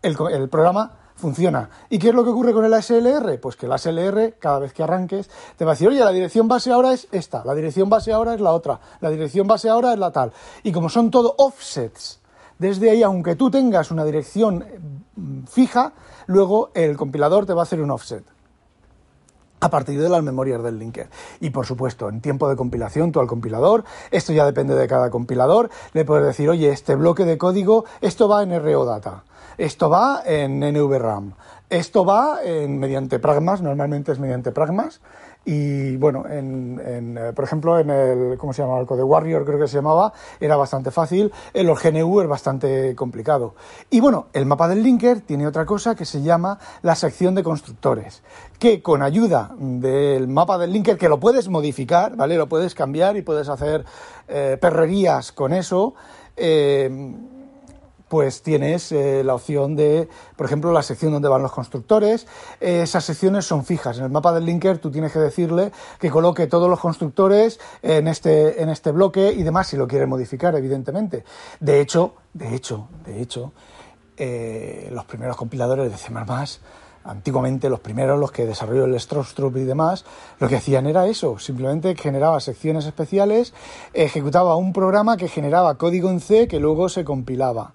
el, 0.00 0.16
el 0.32 0.48
programa 0.48 0.97
funciona. 1.18 1.68
¿Y 1.90 1.98
qué 1.98 2.08
es 2.08 2.14
lo 2.14 2.24
que 2.24 2.30
ocurre 2.30 2.52
con 2.52 2.64
el 2.64 2.72
ASLR? 2.72 3.38
Pues 3.40 3.56
que 3.56 3.66
el 3.66 3.72
ASLR, 3.72 4.34
cada 4.38 4.60
vez 4.60 4.72
que 4.72 4.82
arranques, 4.82 5.28
te 5.56 5.64
va 5.64 5.72
a 5.72 5.74
decir, 5.74 5.88
oye, 5.88 5.98
la 5.98 6.12
dirección 6.12 6.48
base 6.48 6.72
ahora 6.72 6.92
es 6.92 7.08
esta, 7.12 7.44
la 7.44 7.54
dirección 7.54 7.90
base 7.90 8.12
ahora 8.12 8.34
es 8.34 8.40
la 8.40 8.52
otra, 8.52 8.80
la 9.00 9.10
dirección 9.10 9.46
base 9.46 9.68
ahora 9.68 9.92
es 9.92 9.98
la 9.98 10.12
tal. 10.12 10.32
Y 10.62 10.72
como 10.72 10.88
son 10.88 11.10
todo 11.10 11.34
offsets, 11.36 12.20
desde 12.58 12.90
ahí, 12.90 13.02
aunque 13.02 13.36
tú 13.36 13.50
tengas 13.50 13.90
una 13.90 14.04
dirección 14.04 14.64
mm, 15.16 15.44
fija, 15.44 15.92
luego 16.26 16.70
el 16.74 16.96
compilador 16.96 17.46
te 17.46 17.52
va 17.52 17.62
a 17.62 17.64
hacer 17.64 17.80
un 17.80 17.90
offset 17.90 18.24
a 19.60 19.70
partir 19.70 20.00
de 20.00 20.08
las 20.08 20.22
memorias 20.22 20.62
del 20.62 20.78
linker. 20.78 21.08
Y 21.40 21.50
por 21.50 21.66
supuesto, 21.66 22.08
en 22.08 22.20
tiempo 22.20 22.48
de 22.48 22.54
compilación, 22.56 23.10
tú 23.10 23.18
al 23.20 23.26
compilador, 23.26 23.84
esto 24.12 24.32
ya 24.32 24.46
depende 24.46 24.74
de 24.74 24.86
cada 24.86 25.10
compilador, 25.10 25.70
le 25.92 26.04
puedes 26.04 26.24
decir, 26.24 26.48
oye, 26.48 26.70
este 26.70 26.94
bloque 26.94 27.24
de 27.24 27.38
código, 27.38 27.84
esto 28.00 28.28
va 28.28 28.42
en 28.42 28.56
RO 28.62 28.84
Data. 28.84 29.24
Esto 29.58 29.90
va 29.90 30.22
en 30.24 30.60
NVRAM. 30.60 31.34
Esto 31.68 32.04
va 32.04 32.38
en, 32.44 32.78
mediante 32.78 33.18
pragmas, 33.18 33.60
normalmente 33.60 34.12
es 34.12 34.20
mediante 34.20 34.52
pragmas. 34.52 35.00
Y 35.44 35.96
bueno, 35.96 36.24
en, 36.28 36.80
eh, 36.80 37.32
por 37.34 37.44
ejemplo, 37.44 37.78
en 37.78 37.90
el, 37.90 38.38
¿cómo 38.38 38.52
se 38.52 38.62
llama? 38.62 38.78
El 38.78 38.86
Code 38.86 39.02
Warrior 39.02 39.44
creo 39.44 39.58
que 39.58 39.66
se 39.66 39.76
llamaba, 39.76 40.12
era 40.38 40.56
bastante 40.56 40.92
fácil. 40.92 41.32
En 41.52 41.66
los 41.66 41.82
GNU 41.82 42.20
es 42.20 42.28
bastante 42.28 42.94
complicado. 42.94 43.56
Y 43.90 43.98
bueno, 43.98 44.26
el 44.32 44.46
mapa 44.46 44.68
del 44.68 44.82
linker 44.82 45.22
tiene 45.22 45.46
otra 45.46 45.66
cosa 45.66 45.96
que 45.96 46.04
se 46.04 46.22
llama 46.22 46.60
la 46.82 46.94
sección 46.94 47.34
de 47.34 47.42
constructores, 47.42 48.22
que 48.60 48.80
con 48.80 49.02
ayuda 49.02 49.50
del 49.58 50.28
mapa 50.28 50.56
del 50.56 50.72
linker, 50.72 50.96
que 50.96 51.08
lo 51.08 51.18
puedes 51.18 51.48
modificar, 51.48 52.14
¿vale? 52.14 52.36
Lo 52.36 52.48
puedes 52.48 52.76
cambiar 52.76 53.16
y 53.16 53.22
puedes 53.22 53.48
hacer 53.48 53.84
eh, 54.28 54.56
perrerías 54.60 55.32
con 55.32 55.52
eso. 55.52 55.94
Eh, 56.36 57.16
pues 58.08 58.42
tienes 58.42 58.92
eh, 58.92 59.22
la 59.24 59.34
opción 59.34 59.76
de, 59.76 60.08
por 60.36 60.46
ejemplo, 60.46 60.72
la 60.72 60.82
sección 60.82 61.12
donde 61.12 61.28
van 61.28 61.42
los 61.42 61.52
constructores. 61.52 62.26
esas 62.60 63.04
secciones 63.04 63.44
son 63.44 63.64
fijas. 63.64 63.98
En 63.98 64.04
el 64.04 64.10
mapa 64.10 64.32
del 64.32 64.44
linker 64.44 64.78
tú 64.78 64.90
tienes 64.90 65.12
que 65.12 65.18
decirle 65.18 65.72
que 65.98 66.10
coloque 66.10 66.46
todos 66.46 66.68
los 66.68 66.80
constructores 66.80 67.60
en 67.82 68.08
este, 68.08 68.62
en 68.62 68.68
este 68.68 68.92
bloque 68.92 69.32
y 69.32 69.42
demás 69.42 69.68
si 69.68 69.76
lo 69.76 69.86
quiere 69.86 70.06
modificar, 70.06 70.54
evidentemente. 70.54 71.24
De 71.60 71.80
hecho, 71.80 72.14
de 72.32 72.54
hecho, 72.54 72.88
de 73.04 73.20
hecho, 73.20 73.52
eh, 74.16 74.88
los 74.92 75.04
primeros 75.04 75.36
compiladores 75.36 75.90
de 75.90 75.96
C++ 75.96 76.12
antiguamente 77.04 77.70
los 77.70 77.80
primeros, 77.80 78.18
los 78.18 78.32
que 78.32 78.46
desarrolló 78.46 78.84
el 78.84 78.98
Strostrup 78.98 79.56
y 79.56 79.64
demás, 79.64 80.04
lo 80.38 80.48
que 80.48 80.56
hacían 80.56 80.86
era 80.86 81.06
eso, 81.06 81.38
simplemente 81.38 81.94
generaba 81.96 82.40
secciones 82.40 82.86
especiales, 82.86 83.54
ejecutaba 83.92 84.56
un 84.56 84.72
programa 84.72 85.16
que 85.16 85.28
generaba 85.28 85.76
código 85.76 86.10
en 86.10 86.20
C 86.20 86.48
que 86.48 86.60
luego 86.60 86.88
se 86.88 87.04
compilaba. 87.04 87.72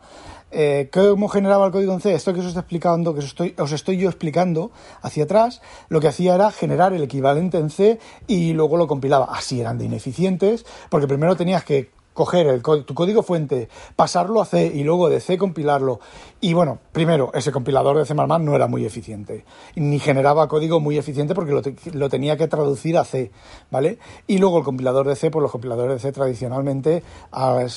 Eh, 0.55 0.89
¿Cómo 0.93 1.29
generaba 1.29 1.65
el 1.65 1.71
código 1.71 1.93
en 1.93 1.99
C? 1.99 2.13
Esto 2.13 2.31
que 2.31 2.41
os 2.41 2.45
estoy 2.45 2.59
explicando, 2.59 3.13
que 3.13 3.19
os 3.19 3.25
estoy, 3.25 3.55
os 3.57 3.71
estoy 3.71 3.97
yo 3.97 4.07
explicando 4.07 4.71
hacia 5.01 5.23
atrás, 5.23 5.61
lo 5.89 5.99
que 5.99 6.07
hacía 6.07 6.35
era 6.35 6.51
generar 6.51 6.93
el 6.93 7.01
equivalente 7.01 7.57
en 7.57 7.71
C 7.71 7.99
y 8.27 8.53
luego 8.53 8.77
lo 8.77 8.85
compilaba. 8.85 9.29
Así 9.31 9.59
eran 9.59 9.79
de 9.79 9.85
ineficientes, 9.85 10.63
porque 10.89 11.07
primero 11.07 11.35
tenías 11.35 11.63
que 11.63 11.89
coger 12.13 12.47
el, 12.47 12.61
tu 12.61 12.93
código 12.93 13.23
fuente, 13.23 13.69
pasarlo 13.95 14.41
a 14.41 14.45
C 14.45 14.71
y 14.73 14.83
luego 14.83 15.09
de 15.09 15.19
C 15.19 15.37
compilarlo. 15.37 15.99
Y 16.41 16.53
bueno, 16.53 16.79
primero, 16.91 17.31
ese 17.33 17.51
compilador 17.51 17.97
de 17.97 18.05
C 18.05 18.13
no 18.13 18.55
era 18.55 18.67
muy 18.67 18.85
eficiente, 18.85 19.45
ni 19.75 19.99
generaba 19.99 20.47
código 20.47 20.79
muy 20.79 20.97
eficiente 20.97 21.33
porque 21.33 21.73
lo, 21.93 22.09
tenía 22.09 22.37
que 22.37 22.47
traducir 22.47 22.97
a 22.97 23.05
C, 23.05 23.31
¿vale? 23.71 23.97
Y 24.27 24.37
luego 24.37 24.57
el 24.57 24.63
compilador 24.63 25.07
de 25.07 25.15
C, 25.15 25.31
pues 25.31 25.41
los 25.41 25.51
compiladores 25.51 25.95
de 25.95 25.99
C 25.99 26.11
tradicionalmente, 26.11 27.03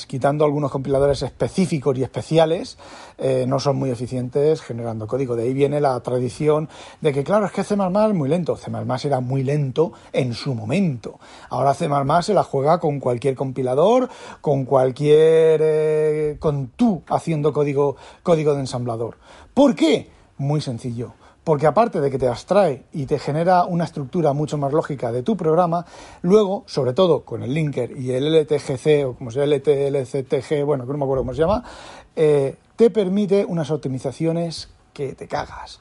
quitando 0.07 0.45
algunos 0.45 0.71
compiladores 0.71 1.21
específicos 1.21 1.97
y 1.97 2.03
especiales, 2.03 2.77
eh, 3.17 3.45
no 3.47 3.59
son 3.59 3.77
muy 3.77 3.89
eficientes 3.89 4.61
generando 4.61 5.07
código. 5.07 5.35
De 5.35 5.43
ahí 5.43 5.53
viene 5.53 5.79
la 5.79 5.99
tradición 6.01 6.69
de 7.01 7.13
que, 7.13 7.23
claro, 7.23 7.45
es 7.45 7.51
que 7.51 7.63
C 7.63 7.75
es 7.75 8.13
muy 8.13 8.29
lento. 8.29 8.57
C 8.57 8.71
era 9.07 9.19
muy 9.19 9.43
lento 9.43 9.93
en 10.11 10.33
su 10.33 10.53
momento. 10.53 11.19
Ahora 11.49 11.73
C 11.73 11.89
se 12.21 12.33
la 12.33 12.43
juega 12.43 12.79
con 12.79 12.99
cualquier 12.99 13.35
compilador, 13.35 14.09
con 14.41 14.65
cualquier. 14.65 15.61
Eh, 15.63 16.37
con 16.39 16.67
tú 16.75 17.03
haciendo 17.09 17.53
código, 17.53 17.95
código 18.23 18.53
de 18.53 18.61
ensamblador. 18.61 19.17
¿Por 19.53 19.75
qué? 19.75 20.09
Muy 20.37 20.61
sencillo. 20.61 21.13
Porque 21.47 21.65
aparte 21.65 22.01
de 22.01 22.11
que 22.11 22.19
te 22.19 22.27
abstrae 22.27 22.83
y 22.91 23.05
te 23.05 23.19
genera 23.19 23.63
una 23.63 23.85
estructura 23.85 24.33
mucho 24.33 24.57
más 24.57 24.73
lógica 24.73 25.13
de 25.13 25.23
tu 25.23 25.37
programa, 25.37 25.85
luego, 26.21 26.63
sobre 26.65 26.91
todo 26.91 27.23
con 27.23 27.41
el 27.41 27.53
linker 27.53 27.97
y 27.97 28.11
el 28.11 28.35
LTGC 28.35 29.05
o 29.07 29.13
como 29.13 29.31
sea 29.31 29.45
LTLCTG, 29.45 30.65
bueno, 30.65 30.85
que 30.85 30.91
no 30.91 30.97
me 30.97 31.05
acuerdo 31.05 31.23
cómo 31.23 31.33
se 31.33 31.39
llama, 31.39 31.63
eh, 32.17 32.57
te 32.75 32.89
permite 32.89 33.45
unas 33.45 33.71
optimizaciones 33.71 34.67
que 34.91 35.13
te 35.13 35.29
cagas. 35.29 35.79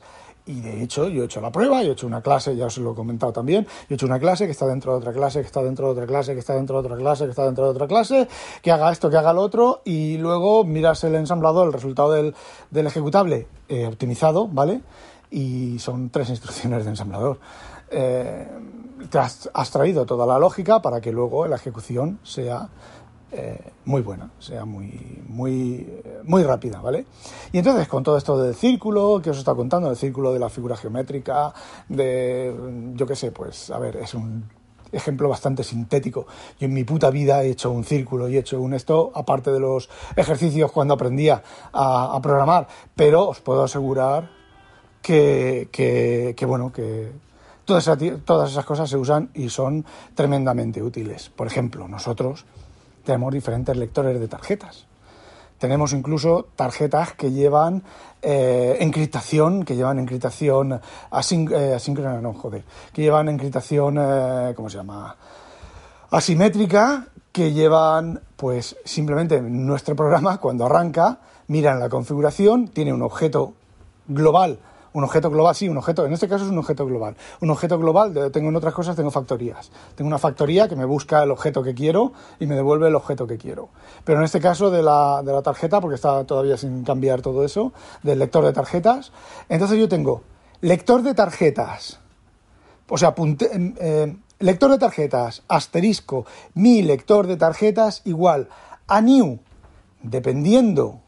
Y 0.48 0.60
de 0.60 0.80
hecho, 0.80 1.08
yo 1.08 1.22
he 1.22 1.24
hecho 1.26 1.40
la 1.40 1.50
prueba, 1.50 1.82
yo 1.82 1.90
he 1.90 1.92
hecho 1.92 2.06
una 2.06 2.22
clase, 2.22 2.54
ya 2.54 2.66
os 2.66 2.78
lo 2.78 2.92
he 2.92 2.94
comentado 2.94 3.32
también, 3.32 3.64
yo 3.64 3.70
he 3.90 3.94
hecho 3.94 4.06
una 4.06 4.20
clase 4.20 4.46
que 4.46 4.52
está 4.52 4.64
dentro 4.64 4.92
de 4.92 4.98
otra 4.98 5.12
clase, 5.12 5.40
que 5.40 5.46
está 5.46 5.60
dentro 5.60 5.86
de 5.86 5.92
otra 5.92 6.06
clase, 6.06 6.34
que 6.34 6.38
está 6.38 6.54
dentro 6.54 6.80
de 6.80 6.86
otra 6.86 6.96
clase, 6.96 7.24
que 7.24 7.30
está 7.30 7.44
dentro 7.44 7.64
de 7.64 7.70
otra 7.70 7.88
clase, 7.88 8.28
que 8.62 8.70
haga 8.70 8.92
esto, 8.92 9.10
que 9.10 9.16
haga 9.16 9.32
lo 9.32 9.42
otro, 9.42 9.82
y 9.84 10.18
luego 10.18 10.64
miras 10.64 11.02
el 11.02 11.16
ensamblador, 11.16 11.66
el 11.66 11.72
resultado 11.72 12.12
del, 12.12 12.34
ejecutable 12.72 13.48
eh, 13.68 13.86
optimizado, 13.86 14.46
¿vale? 14.46 14.82
Y 15.32 15.80
son 15.80 16.10
tres 16.10 16.30
instrucciones 16.30 16.84
de 16.84 16.90
ensamblador. 16.90 17.40
Eh, 17.90 18.46
te 19.10 19.18
has 19.18 19.70
traído 19.72 20.06
toda 20.06 20.26
la 20.26 20.38
lógica 20.38 20.80
para 20.80 21.00
que 21.00 21.10
luego 21.10 21.46
la 21.48 21.56
ejecución 21.56 22.20
sea 22.22 22.68
eh, 23.32 23.58
muy 23.84 24.02
buena, 24.02 24.30
sea 24.38 24.64
muy, 24.64 25.22
muy, 25.26 26.02
muy 26.24 26.42
rápida, 26.44 26.80
¿vale? 26.80 27.06
Y 27.52 27.58
entonces 27.58 27.88
con 27.88 28.02
todo 28.02 28.16
esto 28.16 28.40
del 28.40 28.54
círculo, 28.54 29.20
que 29.22 29.30
os 29.30 29.38
está 29.38 29.54
contando, 29.54 29.88
del 29.88 29.96
círculo 29.96 30.32
de 30.32 30.38
la 30.38 30.48
figura 30.48 30.76
geométrica, 30.76 31.52
de, 31.88 32.54
yo 32.94 33.06
qué 33.06 33.16
sé, 33.16 33.32
pues, 33.32 33.70
a 33.70 33.78
ver, 33.78 33.96
es 33.96 34.14
un 34.14 34.44
ejemplo 34.92 35.28
bastante 35.28 35.64
sintético. 35.64 36.26
Yo 36.58 36.66
en 36.66 36.74
mi 36.74 36.84
puta 36.84 37.10
vida 37.10 37.42
he 37.42 37.50
hecho 37.50 37.70
un 37.70 37.84
círculo 37.84 38.28
y 38.28 38.36
he 38.36 38.40
hecho 38.40 38.60
un 38.60 38.74
esto, 38.74 39.10
aparte 39.14 39.52
de 39.52 39.60
los 39.60 39.88
ejercicios 40.14 40.72
cuando 40.72 40.94
aprendía 40.94 41.42
a, 41.72 42.18
programar, 42.22 42.68
pero 42.94 43.28
os 43.28 43.40
puedo 43.40 43.64
asegurar 43.64 44.30
que, 45.02 45.68
que, 45.70 46.46
bueno, 46.46 46.72
que 46.72 47.12
todas 47.64 47.86
esas 48.50 48.64
cosas 48.64 48.88
se 48.88 48.96
usan 48.96 49.30
y 49.34 49.48
son 49.48 49.84
tremendamente 50.14 50.82
útiles. 50.82 51.30
Por 51.30 51.46
ejemplo, 51.46 51.86
nosotros 51.88 52.46
tenemos 53.06 53.32
diferentes 53.32 53.74
lectores 53.74 54.20
de 54.20 54.28
tarjetas. 54.28 54.84
Tenemos 55.58 55.94
incluso 55.94 56.48
tarjetas 56.54 57.14
que 57.14 57.30
llevan 57.30 57.82
eh, 58.20 58.76
encriptación, 58.80 59.64
que 59.64 59.74
llevan 59.74 59.98
encriptación 59.98 60.74
eh, 60.74 61.72
asíncrona, 61.74 62.20
no, 62.20 62.34
joder, 62.34 62.64
que 62.92 63.00
llevan 63.00 63.30
encriptación, 63.30 63.96
eh, 63.98 64.52
¿cómo 64.54 64.68
se 64.68 64.76
llama? 64.76 65.16
Asimétrica, 66.10 67.06
que 67.32 67.52
llevan, 67.52 68.20
pues 68.36 68.76
simplemente 68.84 69.40
nuestro 69.40 69.96
programa, 69.96 70.38
cuando 70.38 70.66
arranca, 70.66 71.20
miran 71.48 71.80
la 71.80 71.88
configuración, 71.88 72.68
tiene 72.68 72.92
un 72.92 73.02
objeto 73.02 73.54
global 74.08 74.58
un 74.96 75.04
objeto 75.04 75.28
global, 75.28 75.54
sí, 75.54 75.68
un 75.68 75.76
objeto, 75.76 76.06
en 76.06 76.14
este 76.14 76.26
caso 76.26 76.46
es 76.46 76.50
un 76.50 76.56
objeto 76.56 76.86
global. 76.86 77.16
Un 77.42 77.50
objeto 77.50 77.78
global, 77.78 78.30
tengo 78.32 78.48
en 78.48 78.56
otras 78.56 78.72
cosas, 78.72 78.96
tengo 78.96 79.10
factorías. 79.10 79.70
Tengo 79.94 80.08
una 80.08 80.16
factoría 80.16 80.68
que 80.68 80.74
me 80.74 80.86
busca 80.86 81.22
el 81.22 81.30
objeto 81.30 81.62
que 81.62 81.74
quiero 81.74 82.14
y 82.40 82.46
me 82.46 82.54
devuelve 82.54 82.88
el 82.88 82.94
objeto 82.94 83.26
que 83.26 83.36
quiero. 83.36 83.68
Pero 84.04 84.20
en 84.20 84.24
este 84.24 84.40
caso 84.40 84.70
de 84.70 84.82
la, 84.82 85.20
de 85.22 85.34
la 85.34 85.42
tarjeta, 85.42 85.82
porque 85.82 85.96
está 85.96 86.24
todavía 86.24 86.56
sin 86.56 86.82
cambiar 86.82 87.20
todo 87.20 87.44
eso, 87.44 87.74
del 88.02 88.18
lector 88.18 88.42
de 88.46 88.54
tarjetas, 88.54 89.12
entonces 89.50 89.78
yo 89.78 89.86
tengo 89.86 90.22
lector 90.62 91.02
de 91.02 91.12
tarjetas, 91.12 92.00
o 92.88 92.96
sea, 92.96 93.14
em, 93.52 93.74
eh, 93.78 94.16
lector 94.38 94.70
de 94.70 94.78
tarjetas, 94.78 95.42
asterisco, 95.46 96.24
mi 96.54 96.80
lector 96.80 97.26
de 97.26 97.36
tarjetas 97.36 98.00
igual 98.06 98.48
a 98.86 99.02
new, 99.02 99.40
dependiendo 100.02 101.00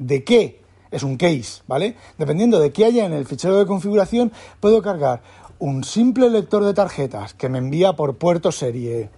de 0.00 0.24
qué 0.24 0.65
es 0.96 1.02
un 1.02 1.16
case, 1.16 1.62
¿vale? 1.66 1.96
Dependiendo 2.18 2.58
de 2.58 2.72
qué 2.72 2.84
haya 2.84 3.04
en 3.04 3.12
el 3.12 3.26
fichero 3.26 3.58
de 3.58 3.66
configuración, 3.66 4.32
puedo 4.60 4.82
cargar 4.82 5.20
un 5.58 5.84
simple 5.84 6.28
lector 6.30 6.64
de 6.64 6.74
tarjetas 6.74 7.34
que 7.34 7.48
me 7.48 7.58
envía 7.58 7.94
por 7.94 8.16
puerto 8.16 8.52
serie 8.52 9.10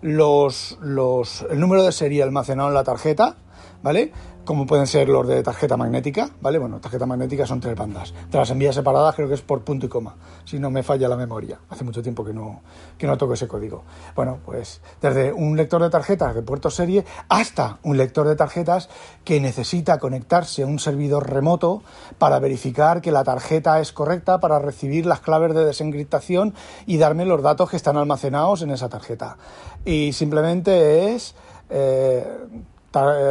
los, 0.00 0.78
los, 0.80 1.46
el 1.50 1.60
número 1.60 1.82
de 1.84 1.92
serie 1.92 2.22
almacenado 2.22 2.68
en 2.68 2.74
la 2.74 2.84
tarjeta, 2.84 3.36
¿vale? 3.82 4.12
Como 4.44 4.66
pueden 4.66 4.86
ser 4.86 5.08
los 5.08 5.26
de 5.26 5.42
tarjeta 5.42 5.76
magnética, 5.76 6.30
¿vale? 6.40 6.58
Bueno, 6.58 6.80
tarjeta 6.80 7.06
magnética 7.06 7.46
son 7.46 7.60
tres 7.60 7.76
bandas. 7.76 8.12
Te 8.30 8.38
las 8.38 8.50
envías 8.50 8.74
separadas, 8.74 9.14
creo 9.14 9.28
que 9.28 9.34
es 9.34 9.42
por 9.42 9.62
punto 9.62 9.86
y 9.86 9.88
coma, 9.88 10.16
si 10.44 10.58
no 10.58 10.70
me 10.70 10.82
falla 10.82 11.08
la 11.08 11.16
memoria. 11.16 11.60
Hace 11.70 11.84
mucho 11.84 12.02
tiempo 12.02 12.24
que 12.24 12.32
no, 12.32 12.62
que 12.98 13.06
no 13.06 13.16
toco 13.16 13.34
ese 13.34 13.46
código. 13.46 13.84
Bueno, 14.16 14.38
pues 14.44 14.80
desde 15.00 15.32
un 15.32 15.56
lector 15.56 15.82
de 15.82 15.90
tarjetas 15.90 16.34
de 16.34 16.42
puerto 16.42 16.70
serie 16.70 17.04
hasta 17.28 17.78
un 17.82 17.96
lector 17.96 18.26
de 18.26 18.36
tarjetas 18.36 18.88
que 19.24 19.40
necesita 19.40 19.98
conectarse 19.98 20.62
a 20.62 20.66
un 20.66 20.78
servidor 20.78 21.30
remoto 21.30 21.82
para 22.18 22.38
verificar 22.40 23.00
que 23.00 23.12
la 23.12 23.24
tarjeta 23.24 23.80
es 23.80 23.92
correcta, 23.92 24.40
para 24.40 24.58
recibir 24.58 25.06
las 25.06 25.20
claves 25.20 25.54
de 25.54 25.64
desencriptación 25.64 26.54
y 26.86 26.98
darme 26.98 27.24
los 27.26 27.42
datos 27.42 27.70
que 27.70 27.76
están 27.76 27.96
almacenados 27.96 28.62
en 28.62 28.70
esa 28.70 28.88
tarjeta. 28.88 29.36
Y 29.84 30.12
simplemente 30.12 31.14
es... 31.14 31.34
Eh, 31.70 32.26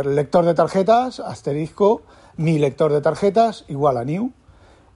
lector 0.06 0.46
de 0.46 0.54
tarjetas, 0.54 1.20
asterisco, 1.20 2.02
mi 2.38 2.58
lector 2.60 2.92
de 2.92 3.02
tarjetas, 3.02 3.66
igual 3.68 3.98
a 3.98 4.04
new, 4.04 4.32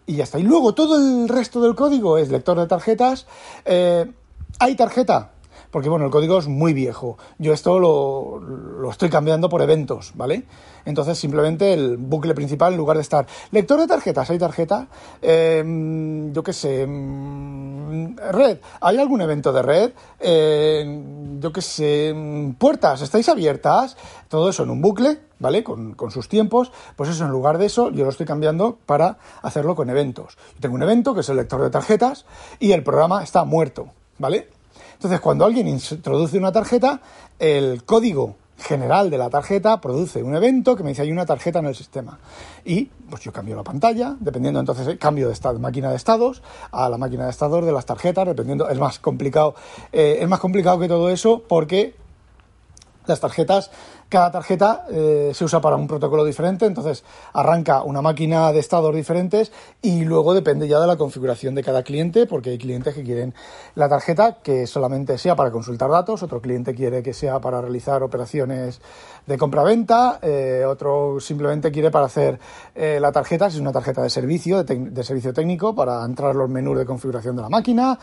y 0.06 0.16
ya 0.16 0.24
está. 0.24 0.40
Y 0.40 0.44
luego 0.44 0.74
todo 0.74 0.98
el 0.98 1.30
resto 1.30 1.62
del 1.62 1.76
código 1.76 2.18
es 2.18 2.30
lector 2.30 2.58
de 2.60 2.68
tarjetas. 2.68 3.28
Eh, 3.66 4.12
hay 4.60 4.76
tarjeta, 4.76 5.32
porque 5.76 5.90
bueno, 5.90 6.06
el 6.06 6.12
código 6.12 6.38
es 6.40 6.48
muy 6.48 6.74
viejo. 6.74 7.18
Yo 7.38 7.52
esto 7.52 7.80
lo, 7.80 8.40
lo, 8.40 8.90
estoy 8.90 9.10
cambiando 9.10 9.50
por 9.50 9.62
eventos, 9.62 10.14
¿vale? 10.16 10.44
Entonces 10.86 11.18
simplemente 11.18 11.74
el 11.74 11.98
bucle 11.98 12.34
principal, 12.34 12.72
en 12.72 12.78
lugar 12.78 12.96
de 12.96 13.02
estar 13.02 13.28
lector 13.52 13.82
de 13.82 13.86
tarjetas, 13.86 14.30
hay 14.30 14.40
tarjeta, 14.40 14.88
em, 15.22 16.32
yo 16.32 16.44
qué 16.44 16.54
sé, 16.54 16.84
em, 16.84 18.16
red, 18.16 18.60
¿hay 18.80 19.00
algún 19.00 19.20
evento 19.20 19.52
de 19.52 19.62
red? 19.64 19.92
Em, 20.22 21.42
yo 21.42 21.52
qué 21.52 21.62
sé, 21.62 22.16
puertas, 22.58 23.02
¿estáis 23.02 23.28
abiertas? 23.28 23.98
Todo 24.30 24.52
eso 24.52 24.64
en 24.64 24.70
un 24.70 24.82
bucle, 24.82 25.20
¿vale? 25.40 25.62
Con, 25.62 25.94
con, 25.94 26.10
sus 26.10 26.30
tiempos, 26.30 26.72
pues 26.96 27.10
eso 27.10 27.26
en 27.26 27.32
lugar 27.32 27.58
de 27.58 27.66
eso 27.66 27.92
yo 27.92 28.06
lo 28.06 28.12
estoy 28.12 28.26
cambiando 28.26 28.78
para 28.86 29.18
hacerlo 29.42 29.76
con 29.76 29.90
eventos. 29.90 30.38
Yo 30.54 30.62
tengo 30.62 30.76
un 30.76 30.84
evento 30.84 31.14
que 31.14 31.20
es 31.20 31.28
el 31.28 31.36
lector 31.36 31.62
de 31.62 31.70
tarjetas 31.70 32.26
y 32.62 32.72
el 32.72 32.82
programa 32.82 33.24
está 33.24 33.44
muerto, 33.44 33.90
¿vale? 34.20 34.55
Entonces, 34.96 35.20
cuando 35.20 35.46
alguien 35.46 35.68
introduce 35.68 36.38
una 36.38 36.52
tarjeta, 36.52 37.00
el 37.40 37.84
código 37.84 38.36
general 38.58 39.10
de 39.10 39.18
la 39.18 39.30
tarjeta 39.30 39.82
produce 39.82 40.24
un 40.24 40.36
evento 40.36 40.76
que 40.76 40.84
me 40.84 40.90
dice 40.90 41.02
hay 41.02 41.12
una 41.12 41.26
tarjeta 41.26 41.60
en 41.60 41.66
el 41.66 41.76
sistema 41.76 42.18
y 42.64 42.86
pues 43.10 43.22
yo 43.22 43.34
cambio 43.34 43.54
la 43.56 43.64
pantalla 43.64 44.16
dependiendo 44.20 44.62
entonces 44.62 44.98
cambio 44.98 45.28
de 45.28 45.34
estado, 45.34 45.60
máquina 45.60 45.90
de 45.90 45.98
estados 45.98 46.42
a 46.72 46.88
la 46.88 46.98
máquina 46.98 47.26
de 47.26 47.32
estados 47.32 47.66
de 47.66 47.74
las 47.74 47.86
tarjetas 47.86 48.26
dependiendo 48.26 48.70
es 48.70 48.80
más 48.80 49.00
complicado 49.00 49.56
eh, 49.92 50.20
es 50.22 50.30
más 50.30 50.40
complicado 50.40 50.80
que 50.80 50.88
todo 50.88 51.10
eso 51.10 51.44
porque 51.48 51.96
las 53.08 53.20
tarjetas 53.20 53.72
cada 54.10 54.32
tarjeta 54.32 54.86
eh, 54.90 55.32
se 55.34 55.44
usa 55.46 55.62
para 55.62 55.76
un 55.76 55.88
protocolo 55.88 56.24
diferente, 56.26 56.66
entonces 56.66 57.04
arranca 57.34 57.84
una 57.84 58.02
máquina 58.02 58.52
de 58.52 58.60
estados 58.60 58.94
diferentes 58.96 59.52
y 59.82 60.06
luego 60.06 60.34
depende 60.34 60.68
ya 60.68 60.80
de 60.80 60.88
la 60.88 60.96
configuración 60.96 61.56
de 61.56 61.64
cada 61.64 61.84
cliente, 61.84 62.26
porque 62.26 62.52
hay 62.52 62.58
clientes 62.58 62.94
que 62.94 63.04
quieren 63.04 63.34
la 63.76 63.90
tarjeta 63.90 64.38
que 64.42 64.68
solamente 64.68 65.18
sea 65.18 65.36
para 65.36 65.52
consultar 65.52 65.90
datos, 65.90 66.24
otro 66.24 66.42
cliente 66.42 66.74
quiere 66.74 67.04
que 67.04 67.14
sea 67.14 67.40
para 67.40 67.62
realizar 67.62 68.04
operaciones 68.04 68.82
de 69.26 69.38
compra-venta, 69.38 70.20
eh, 70.22 70.64
otro 70.68 71.20
simplemente 71.20 71.72
quiere 71.72 71.92
para 71.92 72.06
hacer 72.06 72.40
eh, 72.76 73.00
la 73.00 73.12
tarjeta, 73.12 73.50
si 73.50 73.58
es 73.58 73.62
una 73.62 73.72
tarjeta 73.72 74.02
de 74.02 74.10
servicio, 74.10 74.64
de, 74.64 75.04
servicio 75.04 75.34
técnico, 75.34 75.76
para 75.76 76.04
entrar 76.06 76.36
los 76.36 76.50
menús 76.50 76.78
de 76.78 76.86
configuración 76.86 77.36
de 77.36 77.42
la 77.42 77.50
máquina, 77.50 77.98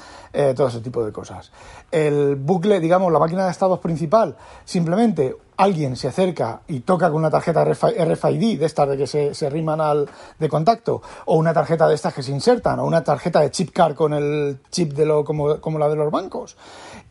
todo 0.54 0.68
ese 0.68 0.80
tipo 0.80 1.04
de 1.04 1.12
cosas. 1.12 1.50
El 1.90 2.36
bucle, 2.36 2.80
digamos, 2.80 3.12
la 3.12 3.18
máquina 3.18 3.44
de 3.44 3.50
estados 3.50 3.78
principal, 3.78 4.36
simplemente 4.64 4.92
simplemente 4.92 5.36
alguien 5.56 5.96
se 5.96 6.08
acerca 6.08 6.62
y 6.68 6.80
toca 6.80 7.08
con 7.10 7.18
una 7.18 7.30
tarjeta 7.30 7.64
RFID 7.64 8.58
de 8.58 8.66
estas 8.66 8.88
de 8.88 8.96
que 8.96 9.06
se, 9.06 9.50
riman 9.50 9.80
al 9.80 10.08
de 10.38 10.48
contacto, 10.48 11.02
o 11.26 11.36
una 11.36 11.52
tarjeta 11.52 11.88
de 11.88 11.94
estas 11.94 12.14
que 12.14 12.22
se 12.22 12.32
insertan, 12.32 12.80
o 12.80 12.84
una 12.84 13.04
tarjeta 13.04 13.40
de 13.40 13.50
chip 13.50 13.72
card 13.72 13.94
con 13.94 14.12
el 14.12 14.60
chip 14.70 14.92
de 14.92 15.06
lo, 15.06 15.24
como, 15.24 15.60
como 15.60 15.78
la 15.78 15.88
de 15.88 15.96
los 15.96 16.10
bancos. 16.10 16.56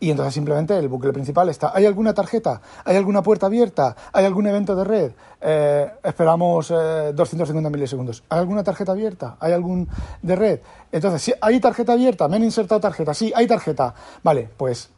Y 0.00 0.10
entonces 0.10 0.34
simplemente 0.34 0.76
el 0.76 0.88
bucle 0.88 1.12
principal 1.12 1.48
está, 1.48 1.72
¿hay 1.74 1.86
alguna 1.86 2.12
tarjeta? 2.12 2.60
¿Hay 2.84 2.96
alguna 2.96 3.22
puerta 3.22 3.46
abierta? 3.46 3.94
¿Hay 4.12 4.24
algún 4.24 4.46
evento 4.46 4.74
de 4.74 4.84
red? 4.84 5.12
Eh, 5.40 5.90
esperamos 6.02 6.68
250 6.68 7.68
eh, 7.68 7.70
milisegundos. 7.70 8.24
¿Hay 8.28 8.40
alguna 8.40 8.64
tarjeta 8.64 8.92
abierta? 8.92 9.36
¿Hay 9.40 9.52
algún 9.52 9.88
de 10.20 10.36
red? 10.36 10.60
Entonces, 10.90 11.22
si 11.22 11.32
hay 11.40 11.60
tarjeta 11.60 11.92
abierta, 11.92 12.28
me 12.28 12.36
han 12.36 12.44
insertado 12.44 12.80
tarjeta, 12.80 13.14
sí, 13.14 13.32
hay 13.34 13.46
tarjeta. 13.46 13.94
Vale, 14.22 14.50
pues 14.56 14.90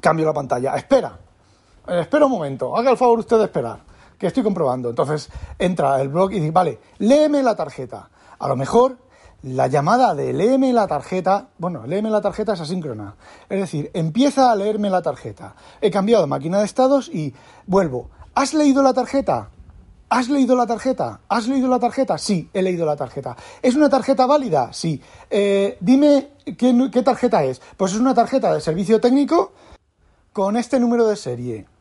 cambio 0.00 0.26
la 0.26 0.32
pantalla. 0.32 0.74
Espera, 0.76 1.18
espera 1.86 2.26
un 2.26 2.32
momento, 2.32 2.76
haga 2.76 2.90
el 2.90 2.96
favor 2.96 3.18
usted 3.18 3.38
de 3.38 3.44
esperar, 3.44 3.80
que 4.18 4.26
estoy 4.26 4.42
comprobando. 4.42 4.90
Entonces 4.90 5.30
entra 5.58 6.00
el 6.00 6.08
blog 6.08 6.32
y 6.32 6.40
dice, 6.40 6.50
vale, 6.50 6.78
léeme 6.98 7.42
la 7.42 7.56
tarjeta. 7.56 8.08
A 8.38 8.48
lo 8.48 8.56
mejor 8.56 8.96
la 9.42 9.66
llamada 9.66 10.14
de 10.14 10.32
léeme 10.32 10.72
la 10.72 10.86
tarjeta, 10.86 11.48
bueno, 11.58 11.86
léeme 11.86 12.10
la 12.10 12.20
tarjeta 12.20 12.52
es 12.52 12.60
asíncrona. 12.60 13.16
Es 13.48 13.60
decir, 13.60 13.90
empieza 13.94 14.52
a 14.52 14.56
leerme 14.56 14.90
la 14.90 15.02
tarjeta. 15.02 15.54
He 15.80 15.90
cambiado 15.90 16.26
máquina 16.26 16.60
de 16.60 16.64
estados 16.64 17.08
y 17.08 17.34
vuelvo. 17.66 18.08
¿Has 18.34 18.54
leído 18.54 18.82
la 18.82 18.94
tarjeta? 18.94 19.50
¿Has 20.08 20.28
leído 20.28 20.54
la 20.54 20.66
tarjeta? 20.66 21.20
¿Has 21.28 21.48
leído 21.48 21.68
la 21.68 21.80
tarjeta? 21.80 22.18
Sí, 22.18 22.50
he 22.52 22.62
leído 22.62 22.86
la 22.86 22.96
tarjeta. 22.96 23.36
¿Es 23.62 23.74
una 23.74 23.88
tarjeta 23.88 24.26
válida? 24.26 24.72
Sí. 24.72 25.00
Eh, 25.30 25.76
dime 25.80 26.28
qué 26.56 27.02
tarjeta 27.02 27.42
es. 27.44 27.60
Pues 27.76 27.94
es 27.94 27.98
una 27.98 28.14
tarjeta 28.14 28.52
de 28.54 28.60
servicio 28.60 29.00
técnico 29.00 29.52
con 30.32 30.56
este 30.56 30.78
número 30.78 31.06
de 31.06 31.16
serie. 31.16 31.71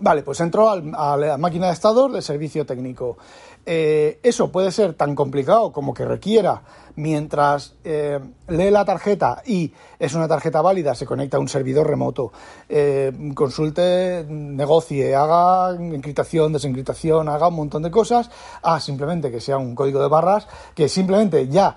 Vale, 0.00 0.22
pues 0.22 0.40
entro 0.40 0.70
a 0.70 1.16
la 1.16 1.36
máquina 1.36 1.66
de 1.66 1.74
estado 1.74 2.08
de 2.08 2.22
servicio 2.22 2.64
técnico. 2.64 3.18
Eh, 3.66 4.18
eso 4.22 4.50
puede 4.50 4.72
ser 4.72 4.94
tan 4.94 5.14
complicado 5.14 5.70
como 5.72 5.92
que 5.92 6.06
requiera, 6.06 6.62
mientras 6.96 7.74
eh, 7.84 8.18
lee 8.48 8.70
la 8.70 8.86
tarjeta 8.86 9.42
y 9.44 9.72
es 9.98 10.14
una 10.14 10.26
tarjeta 10.26 10.62
válida, 10.62 10.94
se 10.94 11.04
conecta 11.04 11.36
a 11.36 11.40
un 11.40 11.48
servidor 11.48 11.86
remoto, 11.86 12.32
eh, 12.68 13.12
consulte, 13.34 14.24
negocie, 14.28 15.14
haga 15.14 15.76
encriptación, 15.78 16.54
desencriptación, 16.54 17.28
haga 17.28 17.48
un 17.48 17.56
montón 17.56 17.82
de 17.82 17.90
cosas, 17.90 18.30
a 18.62 18.80
simplemente 18.80 19.30
que 19.30 19.40
sea 19.40 19.58
un 19.58 19.74
código 19.74 20.00
de 20.00 20.08
barras, 20.08 20.48
que 20.74 20.88
simplemente 20.88 21.46
ya 21.48 21.76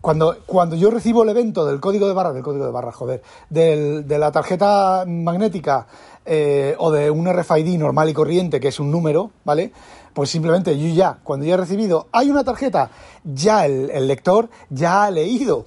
cuando, 0.00 0.36
cuando 0.46 0.76
yo 0.76 0.90
recibo 0.90 1.24
el 1.24 1.30
evento 1.30 1.66
del 1.66 1.80
código 1.80 2.06
de 2.06 2.14
barras, 2.14 2.32
del 2.32 2.42
código 2.42 2.64
de 2.64 2.70
barras, 2.70 2.94
joder, 2.94 3.22
del, 3.50 4.06
de 4.06 4.18
la 4.18 4.32
tarjeta 4.32 5.04
magnética 5.06 5.86
eh, 6.26 6.74
o 6.78 6.90
de 6.90 7.10
un 7.10 7.32
RFID 7.32 7.78
normal 7.78 8.08
y 8.08 8.12
corriente, 8.12 8.60
que 8.60 8.68
es 8.68 8.80
un 8.80 8.90
número, 8.90 9.30
¿vale? 9.44 9.72
Pues 10.12 10.30
simplemente 10.30 10.78
yo 10.78 10.94
ya, 10.94 11.18
cuando 11.22 11.46
ya 11.46 11.54
he 11.54 11.56
recibido, 11.56 12.08
hay 12.12 12.30
una 12.30 12.42
tarjeta, 12.42 12.90
ya 13.24 13.66
el, 13.66 14.08
lector 14.08 14.48
ya 14.70 15.04
ha 15.04 15.10
leído 15.10 15.66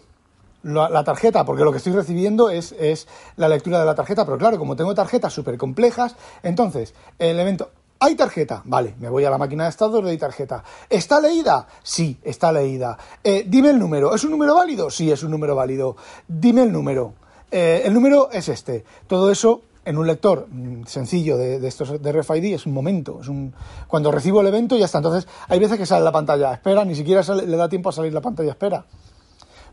la, 0.63 1.03
tarjeta, 1.03 1.45
porque 1.45 1.63
lo 1.63 1.71
que 1.71 1.77
estoy 1.77 1.93
recibiendo 1.93 2.49
es, 2.49 2.73
es, 2.73 3.07
la 3.37 3.47
lectura 3.47 3.79
de 3.79 3.85
la 3.85 3.95
tarjeta, 3.95 4.25
pero 4.25 4.37
claro, 4.37 4.57
como 4.57 4.75
tengo 4.75 4.93
tarjetas 4.93 5.33
súper 5.33 5.57
complejas, 5.57 6.15
entonces 6.43 6.93
el 7.19 7.39
evento, 7.39 7.69
¿Hay 8.01 8.15
tarjeta? 8.15 8.61
Vale, 8.63 8.95
me 8.97 9.09
voy 9.09 9.25
a 9.25 9.29
la 9.29 9.37
máquina 9.37 9.65
de 9.65 9.71
estado, 9.71 10.01
le 10.01 10.07
doy 10.07 10.17
tarjeta. 10.17 10.63
¿Está 10.89 11.19
leída? 11.19 11.67
Sí, 11.83 12.17
está 12.23 12.49
leída. 12.49 12.97
Eh, 13.21 13.43
dime 13.45 13.71
el 13.71 13.77
número. 13.77 14.15
¿Es 14.15 14.23
un 14.23 14.31
número 14.31 14.55
válido? 14.55 14.89
Sí, 14.89 15.11
es 15.11 15.21
un 15.21 15.31
número 15.31 15.53
válido. 15.53 15.97
Dime 16.25 16.63
el 16.63 16.71
número. 16.71 17.13
Eh, 17.51 17.81
el 17.83 17.93
número 17.93 18.29
es 18.31 18.47
este. 18.47 18.85
Todo 19.05 19.29
eso 19.29 19.63
en 19.89 19.97
un 19.97 20.05
lector 20.05 20.47
mm, 20.49 20.83
sencillo 20.85 21.35
de, 21.35 21.67
estos 21.67 21.99
de 21.99 22.11
RFID 22.11 22.53
es 22.53 22.67
un 22.67 22.73
momento. 22.73 23.19
Es 23.21 23.27
un, 23.27 23.53
cuando 23.87 24.11
recibo 24.11 24.41
el 24.41 24.47
evento 24.47 24.77
ya 24.77 24.85
está. 24.85 24.99
Entonces, 24.99 25.27
hay 25.47 25.57
veces 25.57 25.79
que 25.79 25.85
sale 25.87 26.03
la 26.03 26.11
pantalla 26.11 26.53
espera, 26.53 26.85
ni 26.85 26.93
siquiera 26.93 27.23
le 27.33 27.57
da 27.57 27.67
tiempo 27.67 27.89
a 27.89 27.91
salir 27.91 28.13
la 28.13 28.21
pantalla 28.21 28.51
espera. 28.51 28.85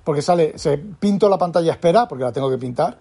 Porque 0.02 0.22
sale, 0.22 0.56
se 0.56 0.78
pinto 0.78 1.28
la 1.28 1.36
pantalla 1.36 1.72
espera, 1.72 2.08
porque 2.08 2.24
la 2.24 2.32
tengo 2.32 2.48
que 2.48 2.56
pintar 2.56 2.98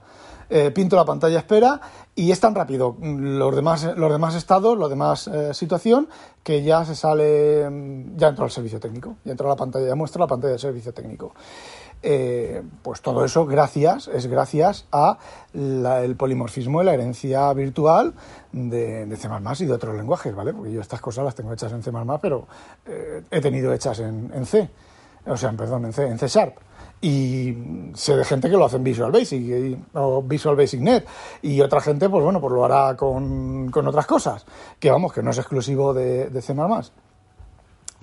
eh, 0.49 0.69
pinto 0.69 0.95
la 0.95 1.05
pantalla 1.05 1.39
espera 1.39 1.81
y 2.13 2.29
es 2.31 2.39
tan 2.39 2.53
rápido 2.53 2.95
los 3.01 3.55
demás, 3.55 3.83
los 3.97 4.11
demás 4.11 4.35
estados, 4.35 4.77
la 4.77 4.87
demás 4.87 5.27
eh, 5.27 5.53
situación, 5.55 6.07
que 6.43 6.61
ya 6.61 6.85
se 6.85 6.95
sale, 6.95 7.67
mm, 7.67 8.15
ya 8.15 8.27
entra 8.27 8.45
al 8.45 8.51
servicio 8.51 8.79
técnico, 8.79 9.15
ya 9.23 9.31
entra 9.31 9.47
la 9.47 9.55
pantalla, 9.55 9.87
ya 9.87 9.95
muestra 9.95 10.19
la 10.19 10.27
pantalla 10.27 10.53
de 10.53 10.59
servicio 10.59 10.93
técnico. 10.93 11.33
Eh, 12.07 12.61
pues 12.83 13.01
todo 13.01 13.25
eso 13.25 13.47
gracias, 13.47 14.07
es 14.09 14.27
gracias 14.27 14.85
a 14.91 15.17
el 15.55 16.15
polimorfismo 16.15 16.83
y 16.83 16.85
la 16.85 16.93
herencia 16.93 17.51
virtual 17.53 18.13
de, 18.51 19.07
de, 19.07 19.15
C++ 19.17 19.27
y 19.61 19.65
de 19.65 19.73
otros 19.73 19.95
lenguajes, 19.95 20.35
¿vale? 20.35 20.53
Porque 20.53 20.71
yo 20.71 20.81
estas 20.81 21.01
cosas 21.01 21.25
las 21.25 21.33
tengo 21.33 21.51
hechas 21.51 21.71
en 21.71 21.81
C++, 21.81 21.91
pero 22.21 22.45
he 23.31 23.41
tenido 23.41 23.73
hechas 23.73 24.01
en, 24.01 24.45
C, 24.45 24.69
o 25.25 25.35
sea, 25.35 25.51
perdón, 25.53 25.85
en 25.85 25.93
C, 25.93 26.05
en 26.05 26.19
C 26.19 26.27
Sharp. 26.27 26.57
Y 27.01 27.91
sé 27.95 28.15
de 28.15 28.23
gente 28.23 28.51
que 28.51 28.55
lo 28.55 28.65
hace 28.65 28.75
en 28.75 28.83
Visual 28.83 29.11
Basic 29.11 29.79
o 29.93 30.21
Visual 30.21 30.55
Basic 30.55 30.81
Net. 30.81 31.07
Y 31.41 31.59
otra 31.61 31.81
gente 31.81 32.07
pues 32.07 32.23
bueno 32.23 32.39
pues 32.39 32.53
lo 32.53 32.63
hará 32.63 32.95
con, 32.95 33.71
otras 33.75 34.05
cosas. 34.05 34.45
Que 34.79 34.91
vamos 34.91 35.11
que 35.11 35.23
no 35.23 35.31
es 35.31 35.39
exclusivo 35.39 35.91
de, 35.91 36.29
de 36.29 36.41
C++ 36.43 36.53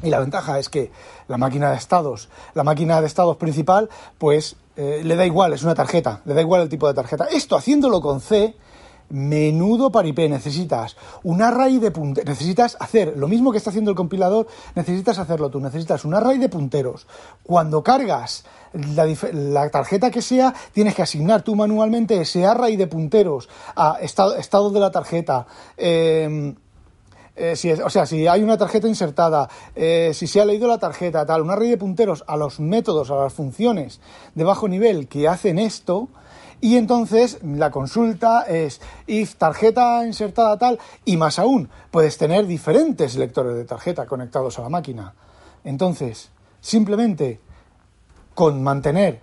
y 0.02 0.10
la 0.10 0.20
ventaja 0.20 0.58
es 0.58 0.68
que 0.68 0.90
la 1.28 1.38
máquina 1.38 1.70
de 1.70 1.76
estados 1.76 2.28
la 2.54 2.64
máquina 2.64 3.00
de 3.00 3.06
estados 3.06 3.36
principal 3.36 3.88
pues 4.18 4.56
eh, 4.76 5.02
le 5.04 5.16
da 5.16 5.26
igual 5.26 5.52
es 5.52 5.62
una 5.62 5.74
tarjeta 5.74 6.20
le 6.24 6.34
da 6.34 6.40
igual 6.40 6.62
el 6.62 6.68
tipo 6.68 6.88
de 6.88 6.94
tarjeta 6.94 7.26
esto 7.30 7.56
haciéndolo 7.56 8.00
con 8.00 8.20
C 8.20 8.54
menudo 9.12 9.92
paripé, 9.92 10.28
necesitas 10.28 10.96
un 11.22 11.42
array 11.42 11.78
de 11.78 11.90
punteros, 11.90 12.28
necesitas 12.28 12.76
hacer 12.80 13.14
lo 13.16 13.28
mismo 13.28 13.52
que 13.52 13.58
está 13.58 13.68
haciendo 13.68 13.90
el 13.90 13.96
compilador, 13.96 14.46
necesitas 14.74 15.18
hacerlo 15.18 15.50
tú, 15.50 15.60
necesitas 15.60 16.04
un 16.06 16.14
array 16.14 16.38
de 16.38 16.48
punteros. 16.48 17.06
Cuando 17.42 17.82
cargas 17.82 18.44
la, 18.72 19.68
tarjeta 19.68 20.10
que 20.10 20.22
sea, 20.22 20.54
tienes 20.72 20.94
que 20.94 21.02
asignar 21.02 21.42
tú 21.42 21.54
manualmente 21.54 22.22
ese 22.22 22.46
array 22.46 22.76
de 22.76 22.86
punteros 22.86 23.50
a 23.76 23.98
estado, 24.00 24.70
de 24.70 24.80
la 24.80 24.90
tarjeta. 24.90 25.46
Em, 25.76 26.54
eh, 27.34 27.56
si 27.56 27.72
o 27.72 27.90
sea, 27.90 28.06
si 28.06 28.26
hay 28.26 28.42
una 28.42 28.58
tarjeta 28.58 28.88
insertada, 28.88 29.48
eh, 29.74 30.12
si 30.14 30.26
se 30.26 30.40
ha 30.40 30.44
leído 30.44 30.68
la 30.68 30.78
tarjeta, 30.78 31.24
tal, 31.24 31.42
un 31.42 31.50
array 31.50 31.70
de 31.70 31.78
punteros 31.78 32.24
a 32.26 32.36
los 32.36 32.60
métodos, 32.60 33.10
a 33.10 33.16
las 33.16 33.32
funciones 33.32 34.00
de 34.34 34.44
bajo 34.44 34.68
nivel 34.68 35.08
que 35.08 35.28
hacen 35.28 35.58
esto, 35.58 36.08
y 36.60 36.76
entonces 36.76 37.40
la 37.42 37.70
consulta 37.70 38.42
es 38.42 38.80
if 39.06 39.34
tarjeta 39.34 40.06
insertada 40.06 40.56
tal 40.58 40.78
y 41.04 41.16
más 41.16 41.38
aún, 41.38 41.68
puedes 41.90 42.18
tener 42.18 42.46
diferentes 42.46 43.16
lectores 43.16 43.56
de 43.56 43.64
tarjeta 43.64 44.06
conectados 44.06 44.58
a 44.58 44.62
la 44.62 44.68
máquina. 44.68 45.14
Entonces, 45.64 46.30
simplemente 46.60 47.40
con 48.34 48.62
mantener 48.62 49.20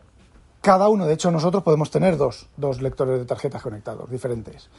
cada 0.61 0.89
uno, 0.89 1.05
de 1.05 1.13
hecho 1.13 1.31
nosotros 1.31 1.63
podemos 1.63 1.89
tener 1.89 2.17
dos, 2.17 2.49
lectores 2.81 3.19
de 3.19 3.25
tarjetas 3.25 3.61
conectados 3.61 4.09
diferentes. 4.09 4.69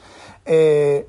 Eh, 0.44 1.08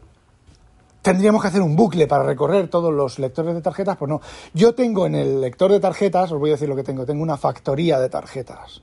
tendríamos 1.01 1.41
que 1.41 1.47
hacer 1.47 1.61
un 1.61 1.75
bucle 1.75 2.07
para 2.07 2.23
recorrer 2.23 2.67
todos 2.69 2.93
los 2.93 3.19
lectores 3.19 3.55
de 3.55 3.61
tarjetas, 3.61 3.97
pues 3.97 4.09
no. 4.09 4.21
Yo 4.53 4.73
tengo 4.73 5.05
en 5.05 5.15
el 5.15 5.41
lector 5.41 5.71
de 5.71 5.79
tarjetas, 5.79 6.31
os 6.31 6.39
voy 6.39 6.51
a 6.51 6.53
decir 6.53 6.69
lo 6.69 6.75
que 6.75 6.83
tengo, 6.83 7.05
tengo 7.05 7.23
una 7.23 7.37
factoría 7.37 7.99
de 7.99 8.09
tarjetas. 8.09 8.81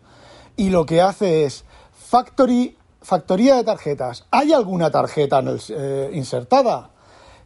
Y 0.57 0.71
lo 0.71 0.85
que 0.85 1.01
hace 1.01 1.45
es 1.45 1.65
Factory, 2.09 2.75
factoría 3.03 3.57
de 3.57 3.65
tarjetas. 3.65 4.25
¿Hay 4.31 4.55
alguna 4.55 4.91
tarjeta 4.91 5.43
eh, 5.69 6.11
insertada? 6.15 6.89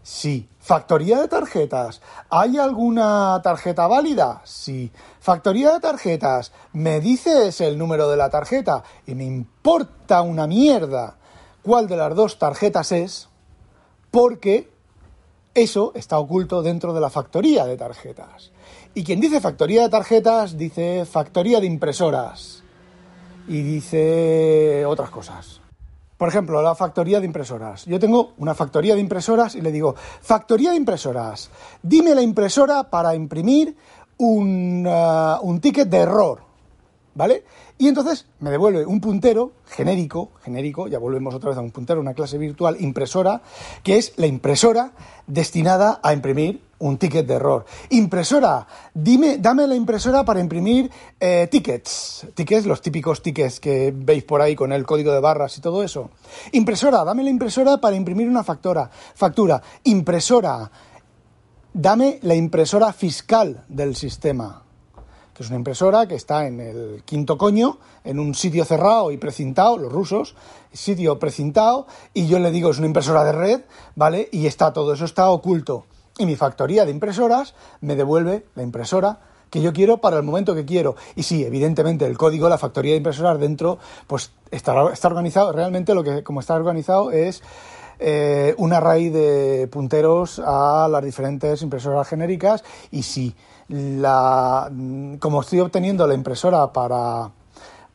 Sí. 0.05 0.49
Factoría 0.61 1.21
de 1.21 1.27
tarjetas. 1.27 2.01
¿Hay 2.31 2.59
alguna 2.59 3.41
tarjeta 3.43 3.89
válida? 3.89 4.41
Sí. 4.45 4.93
Factoría 5.19 5.73
de 5.73 5.81
tarjetas. 5.81 6.53
¿Me 6.73 7.01
dices 7.01 7.61
el 7.61 7.77
número 7.77 8.09
de 8.09 8.17
la 8.17 8.31
tarjeta? 8.31 8.85
Y 9.05 9.17
me 9.17 9.25
importa 9.25 10.23
una 10.23 10.47
mierda 10.47 11.17
cuál 11.65 11.89
de 11.89 11.97
las 11.97 12.15
dos 12.15 12.39
tarjetas 12.39 12.93
es, 12.93 13.29
porque 14.13 14.69
eso 15.55 15.93
está 15.97 16.19
oculto 16.19 16.63
dentro 16.63 16.95
de 16.95 17.01
la 17.01 17.11
factoría 17.11 17.67
de 17.67 17.77
tarjetas. 17.77 18.53
Y 18.95 19.03
quien 19.03 19.21
dice 19.21 19.41
factoría 19.41 19.83
de 19.83 19.89
tarjetas 19.89 20.57
dice 20.57 21.05
factoría 21.05 21.59
de 21.59 21.67
impresoras 21.67 22.63
y 23.49 23.63
dice 23.63 24.85
otras 24.87 25.11
cosas. 25.11 25.61
Por 26.17 26.29
ejemplo, 26.29 26.63
la 26.63 26.77
factoría 26.77 27.19
de 27.19 27.27
impresoras. 27.27 27.85
Yo 27.87 27.99
tengo 27.99 28.35
una 28.39 28.55
factoría 28.55 28.95
de 28.95 29.01
impresoras 29.01 29.57
y 29.57 29.61
le 29.61 29.73
digo, 29.73 29.97
factoría 29.97 30.71
de 30.71 30.77
impresoras, 30.77 31.51
dime 31.83 32.15
la 32.15 32.23
impresora 32.23 32.85
para 32.85 33.17
imprimir 33.17 33.75
un, 34.19 34.87
uh, 34.87 35.41
un 35.43 35.61
ticket 35.61 35.89
de 35.89 35.99
error, 35.99 36.52
¿vale? 37.15 37.45
Y 37.79 37.89
entonces 37.89 38.27
me 38.41 38.51
devuelve 38.51 38.87
un 38.87 39.01
puntero 39.01 39.53
genérico, 39.67 40.31
genérico, 40.43 40.89
ya 40.89 40.99
volvemos 40.99 41.35
otra 41.35 41.51
vez 41.51 41.59
a 41.59 41.63
un 41.63 41.71
puntero, 41.71 42.01
una 42.01 42.15
clase 42.15 42.39
virtual 42.39 42.77
impresora, 42.81 43.43
que 43.83 43.97
es 43.97 44.13
la 44.17 44.27
impresora 44.27 44.93
destinada 45.27 46.01
a 46.03 46.13
imprimir 46.13 46.63
un 46.79 46.99
ticket 46.99 47.27
de 47.27 47.35
error. 47.35 47.65
Impresora, 47.91 48.67
dime, 48.93 49.39
dame 49.39 49.67
la 49.67 49.75
impresora 49.75 50.25
para 50.25 50.41
imprimir 50.41 50.91
eh, 51.21 51.49
tickets. 51.51 52.27
Tickets, 52.35 52.67
los 52.67 52.83
típicos 52.83 53.23
tickets 53.23 53.61
que 53.61 53.93
veis 53.95 54.25
por 54.25 54.41
ahí 54.41 54.57
con 54.57 54.73
el 54.73 54.85
código 54.85 55.13
de 55.13 55.21
barras 55.21 55.57
y 55.59 55.61
todo 55.61 55.83
eso. 55.85 56.11
Impresora, 56.53 57.05
dame 57.05 57.23
la 57.23 57.31
impresora 57.31 57.79
para 57.79 57.95
imprimir 57.95 58.29
una 58.29 58.43
factura. 58.43 58.91
Factura. 59.15 59.63
Impresora, 59.85 60.71
dame 61.73 62.19
la 62.23 62.35
impresora 62.35 62.93
fiscal 62.93 63.65
del 63.69 63.95
sistema 63.95 64.62
que 65.35 65.43
es 65.43 65.49
una 65.49 65.59
impresora 65.59 66.07
que 66.07 66.15
está 66.15 66.47
en 66.47 66.61
el 66.61 67.03
quinto 67.05 67.39
coño, 67.39 67.79
en 68.05 68.19
un 68.19 68.35
sitio 68.35 68.65
cerrado 68.65 69.11
y 69.11 69.17
precintado, 69.17 69.79
los 69.79 69.93
rusos, 69.93 70.35
sitio 70.73 71.19
precintado, 71.19 71.87
y 72.15 72.27
yo 72.27 72.39
le 72.39 72.51
digo 72.51 72.71
es 72.71 72.79
una 72.79 72.87
impresora 72.87 73.25
de 73.25 73.33
red, 73.33 73.61
¿vale? 73.95 74.29
Y 74.33 74.47
está 74.47 74.73
todo 74.73 74.93
eso 74.93 75.05
está 75.05 75.31
oculto. 75.31 75.87
Y 76.19 76.27
mi 76.27 76.37
factoría 76.37 76.85
de 76.85 76.91
impresoras 76.91 77.55
me 77.81 77.97
devuelve 77.97 78.47
la 78.55 78.63
impresora 78.63 79.21
que 79.49 79.61
yo 79.61 79.73
quiero 79.73 79.99
para 79.99 80.17
el 80.17 80.23
momento 80.23 80.55
que 80.55 80.65
quiero. 80.65 80.97
Y 81.15 81.25
sí, 81.25 81.45
evidentemente 81.45 82.07
el 82.07 82.17
código, 82.17 82.49
la 82.49 82.59
factoría 82.59 82.93
de 82.93 82.99
impresoras 82.99 83.39
dentro, 83.39 83.79
pues 84.07 84.33
está, 84.51 84.91
está 84.93 85.09
organizado, 85.09 85.53
realmente 85.53 85.95
lo 85.95 86.03
que 86.03 86.23
como 86.23 86.41
está 86.41 86.55
organizado 86.55 87.11
es 87.11 87.43
eh, 88.05 88.55
un 88.59 88.73
array 88.73 89.11
de 89.11 89.69
punteros 89.69 90.41
a 90.45 90.89
las 90.91 91.05
diferentes 91.05 91.63
impresoras 91.63 92.09
genéricas 92.09 92.65
y 92.91 93.05
sí, 93.05 93.35
la, 93.69 94.71
como 95.21 95.41
estoy 95.41 95.61
obteniendo 95.61 96.07
la 96.07 96.15
impresora 96.15 96.73
para, 96.73 97.31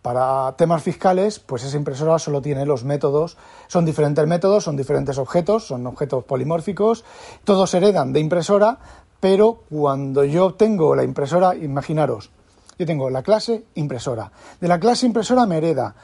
para 0.02 0.56
temas 0.56 0.82
fiscales, 0.82 1.40
pues 1.40 1.64
esa 1.66 1.76
impresora 1.76 2.18
solo 2.20 2.42
tiene 2.42 2.66
los 2.66 2.86
métodos, 2.86 3.38
son 3.68 3.84
diferentes 3.84 4.26
métodos, 4.26 4.64
son 4.64 4.78
diferentes 4.78 5.18
objetos, 5.18 5.68
son 5.68 5.86
objetos 5.86 6.24
polimórficos, 6.24 7.04
todos 7.44 7.74
heredan 7.74 8.14
de 8.14 8.22
impresora, 8.22 8.80
pero 9.20 9.64
cuando 9.70 10.24
yo 10.24 10.46
obtengo 10.46 10.96
la 10.96 11.04
impresora, 11.04 11.56
imaginaros, 11.56 12.32
yo 12.80 12.86
tengo 12.86 13.10
la 13.10 13.24
clase 13.24 13.66
impresora. 13.76 14.32
De 14.62 14.68
la 14.68 14.80
clase 14.80 15.06
impresora 15.06 15.46
me 15.46 15.58
hereda 15.58 15.96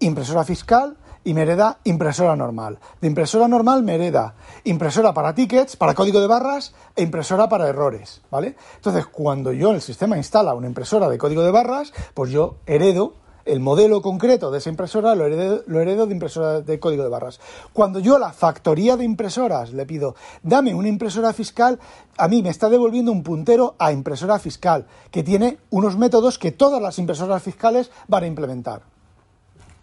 impresora 0.00 0.44
fiscal, 0.44 0.96
y 1.24 1.34
me 1.34 1.42
hereda 1.42 1.78
impresora 1.84 2.36
normal. 2.36 2.78
De 3.00 3.08
impresora 3.08 3.48
normal 3.48 3.82
me 3.82 3.94
hereda 3.94 4.34
impresora 4.64 5.12
para 5.12 5.34
tickets, 5.34 5.76
para 5.76 5.94
código 5.94 6.20
de 6.20 6.26
barras 6.26 6.74
e 6.94 7.02
impresora 7.02 7.48
para 7.48 7.68
errores, 7.68 8.22
¿vale? 8.30 8.56
Entonces, 8.76 9.06
cuando 9.06 9.52
yo 9.52 9.70
en 9.70 9.76
el 9.76 9.82
sistema 9.82 10.16
instala 10.16 10.54
una 10.54 10.66
impresora 10.66 11.08
de 11.08 11.18
código 11.18 11.42
de 11.42 11.50
barras, 11.50 11.92
pues 12.14 12.30
yo 12.30 12.56
heredo 12.66 13.14
el 13.44 13.60
modelo 13.60 14.00
concreto 14.00 14.50
de 14.50 14.58
esa 14.58 14.70
impresora 14.70 15.14
lo 15.14 15.26
heredo, 15.26 15.62
lo 15.66 15.80
heredo, 15.80 16.06
de 16.06 16.14
impresora 16.14 16.60
de 16.60 16.80
código 16.80 17.02
de 17.02 17.10
barras. 17.10 17.40
Cuando 17.72 17.98
yo 17.98 18.16
a 18.16 18.18
la 18.18 18.32
factoría 18.32 18.96
de 18.96 19.04
impresoras 19.04 19.72
le 19.72 19.86
pido, 19.86 20.14
dame 20.42 20.74
una 20.74 20.88
impresora 20.88 21.32
fiscal, 21.32 21.78
a 22.16 22.28
mí 22.28 22.42
me 22.42 22.50
está 22.50 22.68
devolviendo 22.68 23.12
un 23.12 23.22
puntero 23.22 23.74
a 23.78 23.92
impresora 23.92 24.38
fiscal, 24.38 24.86
que 25.10 25.22
tiene 25.22 25.58
unos 25.70 25.96
métodos 25.96 26.38
que 26.38 26.52
todas 26.52 26.80
las 26.80 26.98
impresoras 26.98 27.42
fiscales 27.42 27.90
van 28.08 28.24
a 28.24 28.28
implementar. 28.28 28.93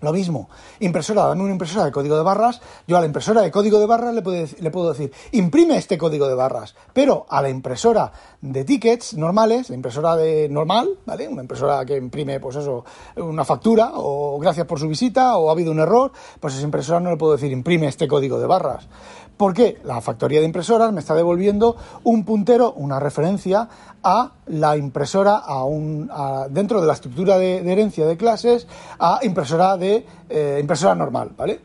Lo 0.02 0.12
mismo, 0.12 0.50
impresora, 0.80 1.28
dame 1.28 1.44
una 1.44 1.52
impresora 1.52 1.86
de 1.86 1.92
código 1.92 2.18
de 2.18 2.24
barras, 2.24 2.60
yo 2.88 2.98
a 2.98 3.00
la 3.00 3.06
impresora 3.06 3.42
de 3.42 3.52
código 3.52 3.80
de 3.80 3.86
barras 3.86 4.16
le 4.16 4.24
puedo, 4.24 4.46
le 4.60 4.72
puedo 4.72 4.90
decir, 4.90 5.12
imprime 5.32 5.78
este 5.78 5.98
código 5.98 6.28
de 6.28 6.34
barras, 6.34 6.76
pero 6.92 7.28
a 7.30 7.42
la 7.42 7.50
impresora 7.50 8.12
de 8.42 8.64
tickets 8.66 9.14
normales, 9.14 9.70
la 9.70 9.76
impresora 9.76 10.16
de 10.16 10.50
normal, 10.50 10.90
¿vale? 11.06 11.28
Una 11.28 11.44
impresora 11.44 11.86
que 11.86 11.98
imprime, 11.98 12.40
pues 12.40 12.56
eso, 12.56 12.84
una 13.18 13.46
factura, 13.46 13.92
o 13.94 14.40
gracias 14.40 14.66
por 14.66 14.80
su 14.80 14.88
visita, 14.88 15.38
o 15.38 15.50
ha 15.50 15.52
habido 15.52 15.72
un 15.72 15.80
error, 15.80 16.12
pues 16.40 16.56
esa 16.56 16.64
impresora 16.64 17.00
no 17.00 17.12
le 17.12 17.18
puedo 17.18 17.34
decir, 17.34 17.52
imprime 17.52 17.88
este 17.88 18.08
código 18.08 18.40
de 18.40 18.48
barras. 18.48 18.88
Porque 19.38 19.80
la 19.86 20.02
factoría 20.02 20.40
de 20.40 20.46
impresoras 20.46 20.94
me 20.94 21.00
está 21.00 21.16
devolviendo 21.16 21.76
un 22.04 22.26
puntero, 22.26 22.74
una 22.74 23.00
referencia 23.00 23.68
a 24.04 24.34
la 24.46 24.78
impresora, 24.78 25.38
a 25.38 25.64
un, 25.64 26.12
dentro 26.50 26.80
de 26.80 26.88
la 26.88 26.94
estructura 26.94 27.40
de, 27.40 27.58
herencia 27.72 28.06
de 28.06 28.18
clases, 28.18 28.68
a 29.00 29.20
impresora 29.24 29.78
de 29.78 29.91
eh, 30.30 30.58
impresora 30.60 30.96
normal, 30.96 31.32
¿vale? 31.38 31.60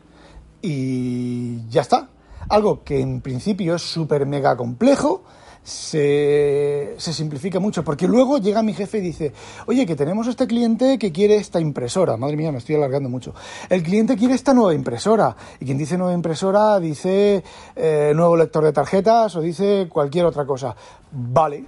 Y 0.61 1.67
ya 1.69 1.81
está. 1.81 2.09
Algo 2.49 2.83
que 2.83 2.99
en 2.99 3.21
principio 3.21 3.75
es 3.75 3.81
súper 3.81 4.25
mega 4.25 4.55
complejo, 4.55 5.23
se, 5.67 6.95
simplifica 6.97 7.59
mucho, 7.59 7.83
porque 7.83 8.07
luego 8.07 8.37
llega 8.37 8.63
mi 8.63 8.73
jefe 8.73 8.99
y 8.99 9.01
dice, 9.01 9.33
oye, 9.65 9.85
que 9.85 9.97
tenemos 9.97 10.25
este 10.27 10.47
cliente 10.47 10.97
que 10.97 11.11
quiere 11.11 11.35
esta 11.35 11.59
impresora, 11.59 12.15
madre 12.15 12.37
mía, 12.37 12.53
me 12.53 12.59
estoy 12.59 12.75
alargando 12.75 13.09
mucho, 13.09 13.33
el 13.67 13.83
cliente 13.83 14.15
quiere 14.15 14.33
esta 14.33 14.53
nueva 14.53 14.73
impresora, 14.73 15.35
y 15.59 15.65
quien 15.65 15.77
dice 15.77 15.97
nueva 15.97 16.13
impresora 16.13 16.79
dice 16.79 17.43
eh, 17.75 18.13
nuevo 18.15 18.37
lector 18.37 18.63
de 18.63 18.71
tarjetas 18.71 19.35
o 19.35 19.41
dice 19.41 19.89
cualquier 19.91 20.25
otra 20.25 20.45
cosa. 20.45 20.73
Vale, 21.11 21.65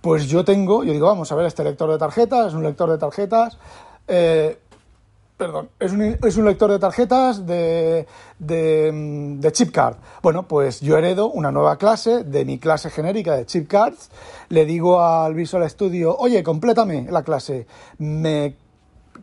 pues 0.00 0.26
yo 0.28 0.46
tengo, 0.46 0.82
yo 0.82 0.92
digo, 0.94 1.06
vamos 1.06 1.30
a 1.30 1.34
ver 1.34 1.44
este 1.44 1.62
lector 1.62 1.90
de 1.90 1.98
tarjetas, 1.98 2.54
un 2.54 2.62
lector 2.62 2.90
de 2.90 2.96
tarjetas, 2.96 3.58
eh, 4.08 4.61
perdón, 5.36 5.70
es 5.80 5.92
un, 5.92 6.02
es 6.02 6.36
un, 6.36 6.44
lector 6.44 6.70
de 6.70 6.78
tarjetas 6.78 7.46
de, 7.46 8.06
de, 8.38 9.52
chip 9.52 9.72
card. 9.72 9.96
Bueno, 10.22 10.46
pues 10.46 10.80
yo 10.80 10.96
heredo 10.96 11.30
una 11.30 11.50
nueva 11.50 11.76
clase 11.78 12.24
de 12.24 12.44
mi 12.44 12.58
clase 12.58 12.90
genérica 12.90 13.36
de 13.36 13.46
chip 13.46 13.68
cards, 13.68 14.10
le 14.48 14.64
digo 14.64 15.02
al 15.02 15.34
Visual 15.34 15.68
Studio, 15.68 16.16
oye, 16.16 16.42
complétame 16.42 17.06
la 17.10 17.22
clase, 17.22 17.66
me 17.98 18.56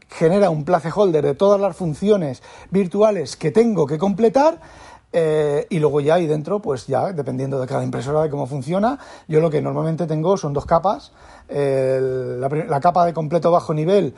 genera 0.10 0.50
un 0.50 0.66
placeholder 0.66 1.24
de 1.24 1.36
todas 1.36 1.60
las 1.60 1.76
funciones 1.76 2.44
virtuales 2.70 3.36
que 3.36 3.52
tengo 3.52 3.86
que 3.86 3.98
completar, 3.98 4.60
eh, 5.12 5.66
y 5.70 5.80
luego 5.80 6.02
ya 6.02 6.16
ahí 6.16 6.28
dentro, 6.28 6.60
pues 6.60 6.86
ya, 6.86 7.12
dependiendo 7.14 7.60
de 7.60 7.66
cada 7.66 7.84
impresora 7.84 8.22
de 8.22 8.30
cómo 8.30 8.46
funciona, 8.46 9.00
yo 9.28 9.40
lo 9.40 9.50
que 9.50 9.62
normalmente 9.62 10.06
tengo 10.06 10.38
son 10.38 10.54
dos 10.54 10.66
capas. 10.66 11.12
la, 11.50 12.80
capa 12.80 13.06
de 13.06 13.14
completo 13.14 13.50
bajo 13.52 13.74
nivel 13.74 14.14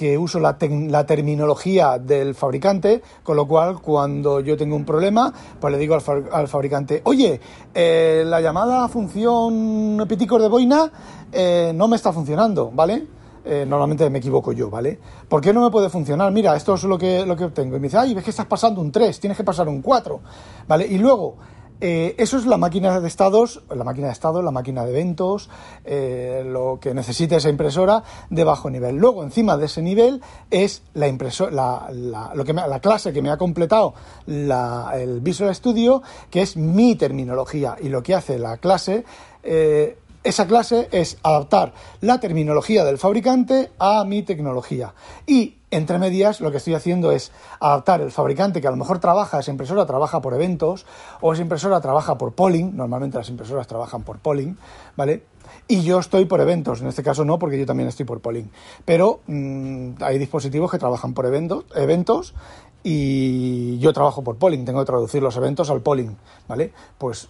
que 0.00 0.16
uso 0.16 0.40
la, 0.40 0.56
terminología 0.56 1.98
del 1.98 2.34
fabricante, 2.34 3.02
con 3.22 3.36
lo 3.36 3.46
cual 3.46 3.82
cuando 3.82 4.40
yo 4.40 4.56
tengo 4.56 4.74
un 4.74 4.86
problema, 4.86 5.30
pues 5.60 5.70
le 5.70 5.78
digo 5.78 5.94
al, 6.32 6.48
fabricante, 6.48 7.02
oye, 7.04 7.38
eh, 7.74 8.22
la 8.24 8.40
llamada 8.40 8.88
función 8.88 10.02
piticos 10.08 10.40
de 10.40 10.48
boina 10.48 10.90
eh, 11.30 11.72
no 11.74 11.86
me 11.86 11.96
está 11.96 12.14
funcionando, 12.14 12.70
¿vale? 12.74 13.06
Eh, 13.44 13.66
normalmente 13.68 14.08
me 14.08 14.20
equivoco 14.20 14.52
yo, 14.52 14.70
¿vale? 14.70 14.98
¿Por 15.28 15.42
qué 15.42 15.52
no 15.52 15.60
me 15.60 15.70
puede 15.70 15.90
funcionar? 15.90 16.32
Mira, 16.32 16.56
esto 16.56 16.72
es 16.76 16.84
lo 16.84 16.96
que, 16.96 17.26
lo 17.26 17.36
que 17.36 17.44
obtengo. 17.44 17.76
Y 17.76 17.80
me 17.80 17.88
dice, 17.88 17.98
ay, 17.98 18.14
ves 18.14 18.24
que 18.24 18.30
estás 18.30 18.46
pasando 18.46 18.80
un 18.80 18.90
3, 18.90 19.20
tienes 19.20 19.36
que 19.36 19.44
pasar 19.44 19.68
un 19.68 19.82
4, 19.82 20.18
¿vale? 20.66 20.86
Y 20.86 20.96
luego, 20.96 21.36
eh, 21.80 22.14
eso 22.18 22.36
es 22.36 22.46
la 22.46 22.56
máquina 22.56 23.00
de 23.00 23.08
estados, 23.08 23.62
la 23.74 23.84
máquina 23.84 24.08
de 24.08 24.12
estado, 24.12 24.42
la 24.42 24.50
máquina 24.50 24.84
de 24.84 24.90
eventos, 24.90 25.48
eh, 25.84 26.42
lo 26.46 26.78
que 26.80 26.94
necesita 26.94 27.36
esa 27.36 27.48
impresora 27.48 28.02
de 28.28 28.44
bajo 28.44 28.70
nivel. 28.70 28.96
Luego, 28.96 29.22
encima 29.22 29.56
de 29.56 29.66
ese 29.66 29.82
nivel, 29.82 30.20
es 30.50 30.82
la, 30.94 31.08
impresora, 31.08 31.50
la, 31.92 32.32
lo 32.34 32.44
que 32.44 32.52
la 32.52 32.80
clase 32.80 33.12
que 33.12 33.22
me 33.22 33.30
ha 33.30 33.36
completado 33.36 33.94
el 34.26 35.20
Visual 35.20 35.54
Studio, 35.54 36.02
que 36.30 36.42
es 36.42 36.56
mi 36.56 36.96
terminología. 36.96 37.76
Y 37.80 37.88
lo 37.88 38.02
que 38.02 38.14
hace 38.14 38.38
la 38.38 38.58
clase 38.58 39.04
eh, 39.42 39.96
esa 40.22 40.46
clase 40.46 40.88
es 40.92 41.18
adaptar 41.22 41.72
la 42.00 42.20
terminología 42.20 42.84
del 42.84 42.98
fabricante 42.98 43.70
a 43.78 44.04
mi 44.04 44.22
tecnología. 44.22 44.94
Y 45.26 45.56
entre 45.70 45.98
medias 45.98 46.40
lo 46.40 46.50
que 46.50 46.58
estoy 46.58 46.74
haciendo 46.74 47.10
es 47.12 47.32
adaptar 47.58 48.00
el 48.00 48.10
fabricante 48.10 48.60
que 48.60 48.68
a 48.68 48.70
lo 48.70 48.76
mejor 48.76 48.98
trabaja, 48.98 49.40
esa 49.40 49.50
impresora 49.50 49.86
trabaja 49.86 50.20
por 50.20 50.34
eventos 50.34 50.84
o 51.20 51.32
esa 51.32 51.42
impresora 51.42 51.80
trabaja 51.80 52.18
por 52.18 52.32
polling, 52.32 52.76
normalmente 52.76 53.16
las 53.16 53.28
impresoras 53.30 53.66
trabajan 53.66 54.02
por 54.02 54.18
polling, 54.18 54.58
¿vale? 54.96 55.24
Y 55.68 55.82
yo 55.82 56.00
estoy 56.00 56.26
por 56.26 56.40
eventos, 56.40 56.80
en 56.80 56.88
este 56.88 57.02
caso 57.02 57.24
no, 57.24 57.38
porque 57.38 57.58
yo 57.58 57.64
también 57.64 57.88
estoy 57.88 58.04
por 58.04 58.20
polling. 58.20 58.50
Pero 58.84 59.20
mm, 59.26 60.02
hay 60.02 60.18
dispositivos 60.18 60.70
que 60.70 60.78
trabajan 60.78 61.14
por 61.14 61.26
eventos, 61.26 61.64
eventos 61.74 62.34
y 62.82 63.78
yo 63.78 63.92
trabajo 63.92 64.22
por 64.22 64.36
polling, 64.36 64.64
tengo 64.64 64.80
que 64.80 64.86
traducir 64.86 65.22
los 65.22 65.36
eventos 65.36 65.70
al 65.70 65.80
polling, 65.80 66.16
¿vale? 66.48 66.72
Pues 66.98 67.28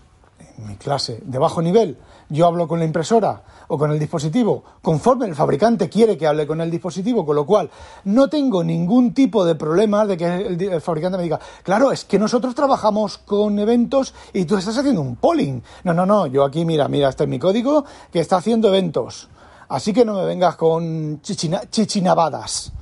en 0.58 0.66
mi 0.66 0.76
clase 0.76 1.20
de 1.22 1.38
bajo 1.38 1.62
nivel 1.62 1.98
yo 2.30 2.46
hablo 2.46 2.66
con 2.66 2.78
la 2.78 2.84
impresora 2.84 3.42
o 3.68 3.76
con 3.76 3.90
el 3.90 3.98
dispositivo 3.98 4.64
conforme 4.80 5.26
el 5.26 5.34
fabricante 5.34 5.88
quiere 5.88 6.16
que 6.16 6.26
hable 6.26 6.46
con 6.46 6.60
el 6.60 6.70
dispositivo, 6.70 7.26
con 7.26 7.36
lo 7.36 7.44
cual 7.44 7.70
no 8.04 8.28
tengo 8.28 8.64
ningún 8.64 9.12
tipo 9.12 9.44
de 9.44 9.54
problema 9.54 10.06
de 10.06 10.16
que 10.16 10.26
el, 10.26 10.80
fabricante 10.80 11.18
me 11.18 11.24
diga, 11.24 11.38
claro, 11.62 11.92
es 11.92 12.04
que 12.04 12.18
nosotros 12.18 12.54
trabajamos 12.54 13.18
con 13.18 13.58
eventos 13.58 14.14
y 14.32 14.44
tú 14.44 14.56
estás 14.56 14.78
haciendo 14.78 15.00
un 15.00 15.16
polling. 15.16 15.62
No, 15.84 15.92
no, 15.92 16.06
no, 16.06 16.26
yo 16.26 16.44
aquí, 16.44 16.64
mira, 16.64 16.88
mira, 16.88 17.08
este 17.08 17.24
es 17.24 17.30
mi 17.30 17.38
código 17.38 17.84
que 18.12 18.20
está 18.20 18.36
haciendo 18.36 18.68
eventos. 18.68 19.28
Así 19.68 19.92
que 19.92 20.04
no 20.04 20.14
me 20.14 20.24
vengas 20.24 20.56
con 20.56 21.20
chichinabadas. 21.22 22.72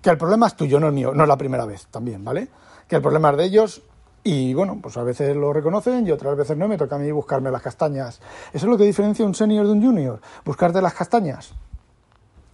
Que 0.00 0.10
el 0.10 0.18
problema 0.18 0.46
es 0.46 0.56
tuyo, 0.56 0.80
no 0.80 0.88
es 0.88 0.94
mío, 0.94 1.12
no 1.14 1.24
es 1.24 1.28
la 1.28 1.36
primera 1.36 1.64
vez 1.64 1.86
también, 1.90 2.24
¿vale? 2.24 2.48
Que 2.88 2.96
el 2.96 3.02
problema 3.02 3.30
es 3.30 3.36
de 3.36 3.44
ellos 3.44 3.82
y 4.24 4.54
bueno, 4.54 4.78
pues 4.80 4.96
a 4.96 5.02
veces 5.02 5.34
lo 5.36 5.52
reconocen 5.52 6.06
y 6.06 6.12
otras 6.12 6.36
veces 6.36 6.56
no, 6.56 6.68
me 6.68 6.76
toca 6.76 6.96
a 6.96 6.98
mí 6.98 7.10
buscarme 7.10 7.50
las 7.50 7.62
castañas. 7.62 8.20
Eso 8.52 8.66
es 8.66 8.70
lo 8.70 8.78
que 8.78 8.84
diferencia 8.84 9.24
un 9.24 9.34
senior 9.34 9.66
de 9.66 9.72
un 9.72 9.82
junior, 9.82 10.20
buscarte 10.44 10.80
las 10.80 10.94
castañas 10.94 11.54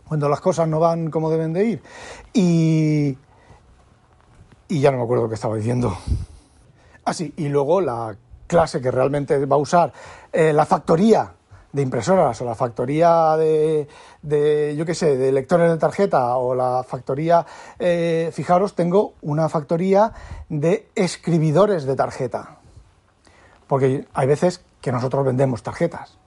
cuando 0.09 0.29
las 0.29 0.41
cosas 0.41 0.67
no 0.67 0.81
van 0.81 1.11
como 1.11 1.31
deben 1.31 1.53
de 1.53 1.65
ir. 1.67 1.83
Y, 2.33 3.19
y 4.69 4.81
ya 4.81 4.91
no 4.91 4.97
me 4.97 5.05
acuerdo 5.05 5.25
lo 5.25 5.29
que 5.29 5.35
estaba 5.35 5.57
diciendo. 5.57 5.97
Ah, 7.05 7.13
sí, 7.13 7.33
y 7.37 7.49
luego 7.49 7.81
la 7.81 8.17
clase 8.47 8.81
que 8.81 8.91
realmente 8.91 9.45
va 9.45 9.57
a 9.57 9.59
usar 9.59 9.93
eh, 10.33 10.53
la 10.55 10.65
factoría 10.65 11.35
de 11.73 11.83
impresoras 11.83 12.41
o 12.41 12.45
la 12.45 12.55
factoría 12.55 13.37
de, 13.37 13.89
de 14.23 14.75
yo 14.77 14.87
qué 14.87 14.95
sé, 14.95 15.17
de 15.17 15.33
lectores 15.33 15.71
de 15.71 15.77
tarjeta 15.77 16.37
o 16.37 16.55
la 16.55 16.83
factoría, 16.83 17.45
eh, 17.79 18.31
fijaros, 18.33 18.75
tengo 18.75 19.15
una 19.23 19.49
factoría 19.49 20.13
de 20.49 20.89
escribidores 20.95 21.85
de 21.85 21.97
tarjeta. 21.97 22.59
Porque 23.67 24.07
hay 24.15 24.27
veces 24.27 24.65
que 24.81 24.93
nosotros 24.93 25.25
vendemos 25.27 25.63
tarjetas. 25.63 26.19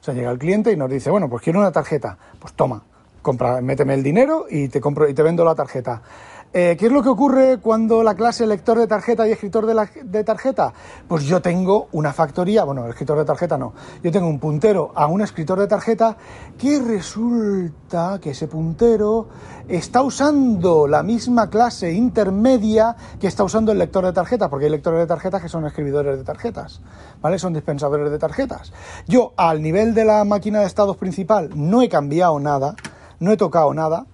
O 0.00 0.04
sea, 0.04 0.14
llega 0.14 0.30
el 0.30 0.38
cliente 0.38 0.72
y 0.72 0.76
nos 0.76 0.90
dice, 0.90 1.10
bueno, 1.10 1.28
pues 1.28 1.42
quiero 1.42 1.60
una 1.60 1.72
tarjeta. 1.72 2.18
Pues 2.38 2.52
toma, 2.54 2.82
compra, 3.22 3.60
méteme 3.60 3.94
el 3.94 4.02
dinero 4.02 4.46
y 4.50 4.68
te 4.68 4.80
compro 4.80 5.08
y 5.08 5.14
te 5.14 5.22
vendo 5.22 5.44
la 5.44 5.54
tarjeta. 5.54 6.02
Eh, 6.54 6.76
¿Qué 6.78 6.84
es 6.84 6.92
lo 6.92 7.02
que 7.02 7.08
ocurre 7.08 7.60
cuando 7.62 8.02
la 8.02 8.14
clase 8.14 8.46
lector 8.46 8.78
de 8.78 8.86
tarjeta 8.86 9.26
y 9.26 9.32
escritor 9.32 9.64
de, 9.64 9.88
de, 10.04 10.22
tarjeta? 10.22 10.74
Pues 11.08 11.24
yo 11.24 11.40
tengo 11.40 11.88
una 11.92 12.12
factoría, 12.12 12.64
bueno, 12.64 12.86
escritor 12.88 13.16
de 13.16 13.24
tarjeta 13.24 13.56
no, 13.56 13.72
yo 14.02 14.12
tengo 14.12 14.28
un 14.28 14.38
puntero 14.38 14.92
a 14.94 15.06
un 15.06 15.22
escritor 15.22 15.58
de 15.58 15.66
tarjeta 15.66 16.18
que 16.58 16.78
resulta 16.78 18.18
que 18.20 18.32
ese 18.32 18.48
puntero 18.48 19.28
está 19.66 20.02
usando 20.02 20.86
la 20.86 21.02
misma 21.02 21.48
clase 21.48 21.90
intermedia 21.90 22.96
que 23.18 23.28
está 23.28 23.44
usando 23.44 23.72
el 23.72 23.78
lector 23.78 24.04
de 24.04 24.12
tarjeta, 24.12 24.50
porque 24.50 24.66
hay 24.66 24.72
lectores 24.72 25.00
de 25.00 25.06
tarjetas 25.06 25.40
que 25.40 25.48
son 25.48 25.64
escribidores 25.64 26.18
de 26.18 26.24
tarjetas, 26.24 26.82
¿vale? 27.22 27.38
Son 27.38 27.54
dispensadores 27.54 28.10
de 28.10 28.18
tarjetas. 28.18 28.74
Yo, 29.08 29.32
al 29.38 29.62
nivel 29.62 29.94
de 29.94 30.04
la 30.04 30.22
máquina 30.24 30.60
de 30.60 30.66
estados 30.66 30.98
principal, 30.98 31.48
no 31.54 31.80
he 31.80 31.88
cambiado 31.88 32.38
nada, 32.40 32.76
no 33.20 33.32
he 33.32 33.38
tocado 33.38 33.72
nada, 33.72 34.04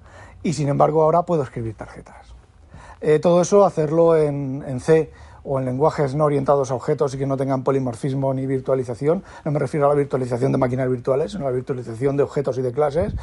y 0.44 0.52
sin 0.52 0.68
embargo 0.68 1.02
ahora 1.02 1.22
puedo 1.22 1.42
escribir 1.42 1.74
tarjetas. 1.74 2.27
Eh, 3.00 3.18
todo 3.18 3.42
eso 3.42 3.64
hacerlo 3.64 4.16
en, 4.16 4.80
C 4.80 5.10
o 5.44 5.58
en 5.58 5.64
lenguajes 5.64 6.14
no 6.14 6.24
orientados 6.24 6.70
a 6.70 6.74
objetos 6.74 7.14
y 7.14 7.18
que 7.18 7.26
no 7.26 7.36
tengan 7.36 7.62
polimorfismo 7.62 8.32
ni 8.34 8.46
virtualización. 8.46 9.22
No 9.44 9.50
me 9.52 9.58
refiero 9.58 9.86
a 9.86 9.88
la 9.90 9.94
virtualización 9.94 10.52
de 10.52 10.58
máquinas 10.58 10.90
virtuales, 10.90 11.32
sino 11.32 11.46
a 11.46 11.50
la 11.50 11.54
virtualización 11.54 12.16
de 12.16 12.22
objetos 12.22 12.58
y 12.58 12.62
de 12.62 12.72
clases. 12.72 13.14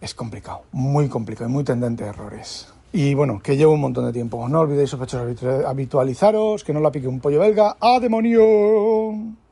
Es 0.00 0.14
complicado, 0.14 0.62
muy 0.72 1.08
complicado 1.08 1.48
y 1.48 1.52
muy 1.52 1.64
tendente 1.64 2.04
a 2.04 2.08
errores. 2.08 2.68
Y 2.92 3.14
bueno, 3.14 3.40
que 3.42 3.56
llevo 3.56 3.72
un 3.74 3.80
montón 3.80 4.06
de 4.06 4.12
tiempo. 4.12 4.48
No 4.48 4.60
olvidéis, 4.60 4.90
sospechosos, 4.90 5.64
habitualizaros, 5.66 6.64
que 6.64 6.72
no 6.72 6.80
la 6.80 6.90
pique 6.90 7.06
un 7.06 7.20
pollo 7.20 7.40
belga. 7.40 7.76
¡A 7.80 8.00
demonio! 8.00 9.47